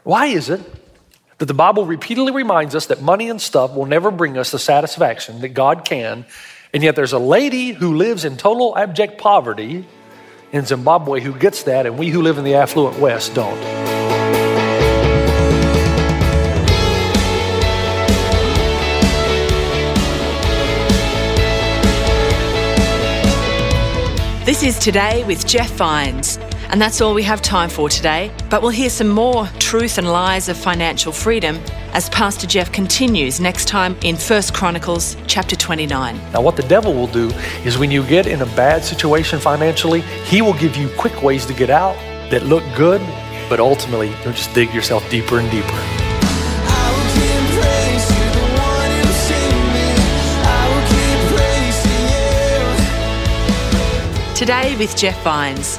Why 0.02 0.29
is 0.29 0.48
it 0.48 0.62
that 1.37 1.44
the 1.44 1.52
Bible 1.52 1.85
repeatedly 1.85 2.33
reminds 2.33 2.74
us 2.74 2.87
that 2.87 3.02
money 3.02 3.29
and 3.29 3.38
stuff 3.38 3.74
will 3.74 3.85
never 3.85 4.11
bring 4.11 4.38
us 4.38 4.50
the 4.50 4.59
satisfaction 4.59 5.42
that 5.42 5.50
God 5.50 5.85
can. 5.85 6.24
And 6.72 6.83
yet 6.83 6.96
there's 6.96 7.12
a 7.12 7.18
lady 7.18 7.72
who 7.72 7.96
lives 7.96 8.24
in 8.24 8.38
total 8.38 8.79
abject 8.79 9.18
poverty 9.18 9.87
in 10.52 10.64
Zimbabwe 10.64 11.20
who 11.20 11.32
gets 11.32 11.64
that, 11.64 11.87
and 11.87 11.98
we 11.98 12.09
who 12.09 12.22
live 12.22 12.38
in 12.38 12.44
the 12.44 12.54
affluent 12.54 12.98
West 12.98 13.35
don't. 13.35 13.61
This 24.44 24.62
is 24.62 24.78
Today 24.78 25.24
with 25.24 25.44
Jeff 25.44 25.70
Vines. 25.72 26.38
And 26.70 26.83
that's 26.83 27.00
all 27.00 27.14
we 27.14 27.22
have 27.22 27.40
time 27.42 27.70
for 27.70 27.88
today. 27.88 28.33
But 28.50 28.61
we'll 28.61 28.70
hear 28.70 28.90
some 28.90 29.09
more 29.09 29.46
truth 29.59 29.98
and 29.98 30.11
lies 30.11 30.48
of 30.48 30.57
financial 30.57 31.12
freedom 31.12 31.61
as 31.92 32.09
Pastor 32.11 32.46
Jeff 32.46 32.72
continues 32.72 33.40
next 33.40 33.68
time 33.68 33.96
in 34.02 34.16
1 34.16 34.42
Chronicles 34.52 35.16
chapter 35.26 35.55
29. 35.55 36.16
Now, 36.33 36.40
what 36.42 36.57
the 36.57 36.64
devil 36.64 36.92
will 36.92 37.07
do 37.07 37.31
is 37.64 37.79
when 37.79 37.90
you 37.90 38.05
get 38.05 38.26
in 38.26 38.42
a 38.42 38.46
bad 38.46 38.85
situation 38.85 39.38
financially, 39.38 40.00
he 40.24 40.42
will 40.42 40.55
give 40.55 40.76
you 40.76 40.90
quick 40.98 41.22
ways 41.22 41.46
to 41.46 41.55
get 41.55 41.70
out 41.70 41.94
that 42.31 42.44
look 42.44 42.64
good, 42.76 43.00
but 43.48 43.61
ultimately 43.61 44.09
you'll 44.24 44.33
just 44.33 44.52
dig 44.52 44.74
yourself 44.74 45.09
deeper 45.09 45.38
and 45.38 45.50
deeper. 45.50 46.07
Today 54.35 54.76
with 54.76 54.94
Jeff 54.96 55.20
Vines. 55.22 55.79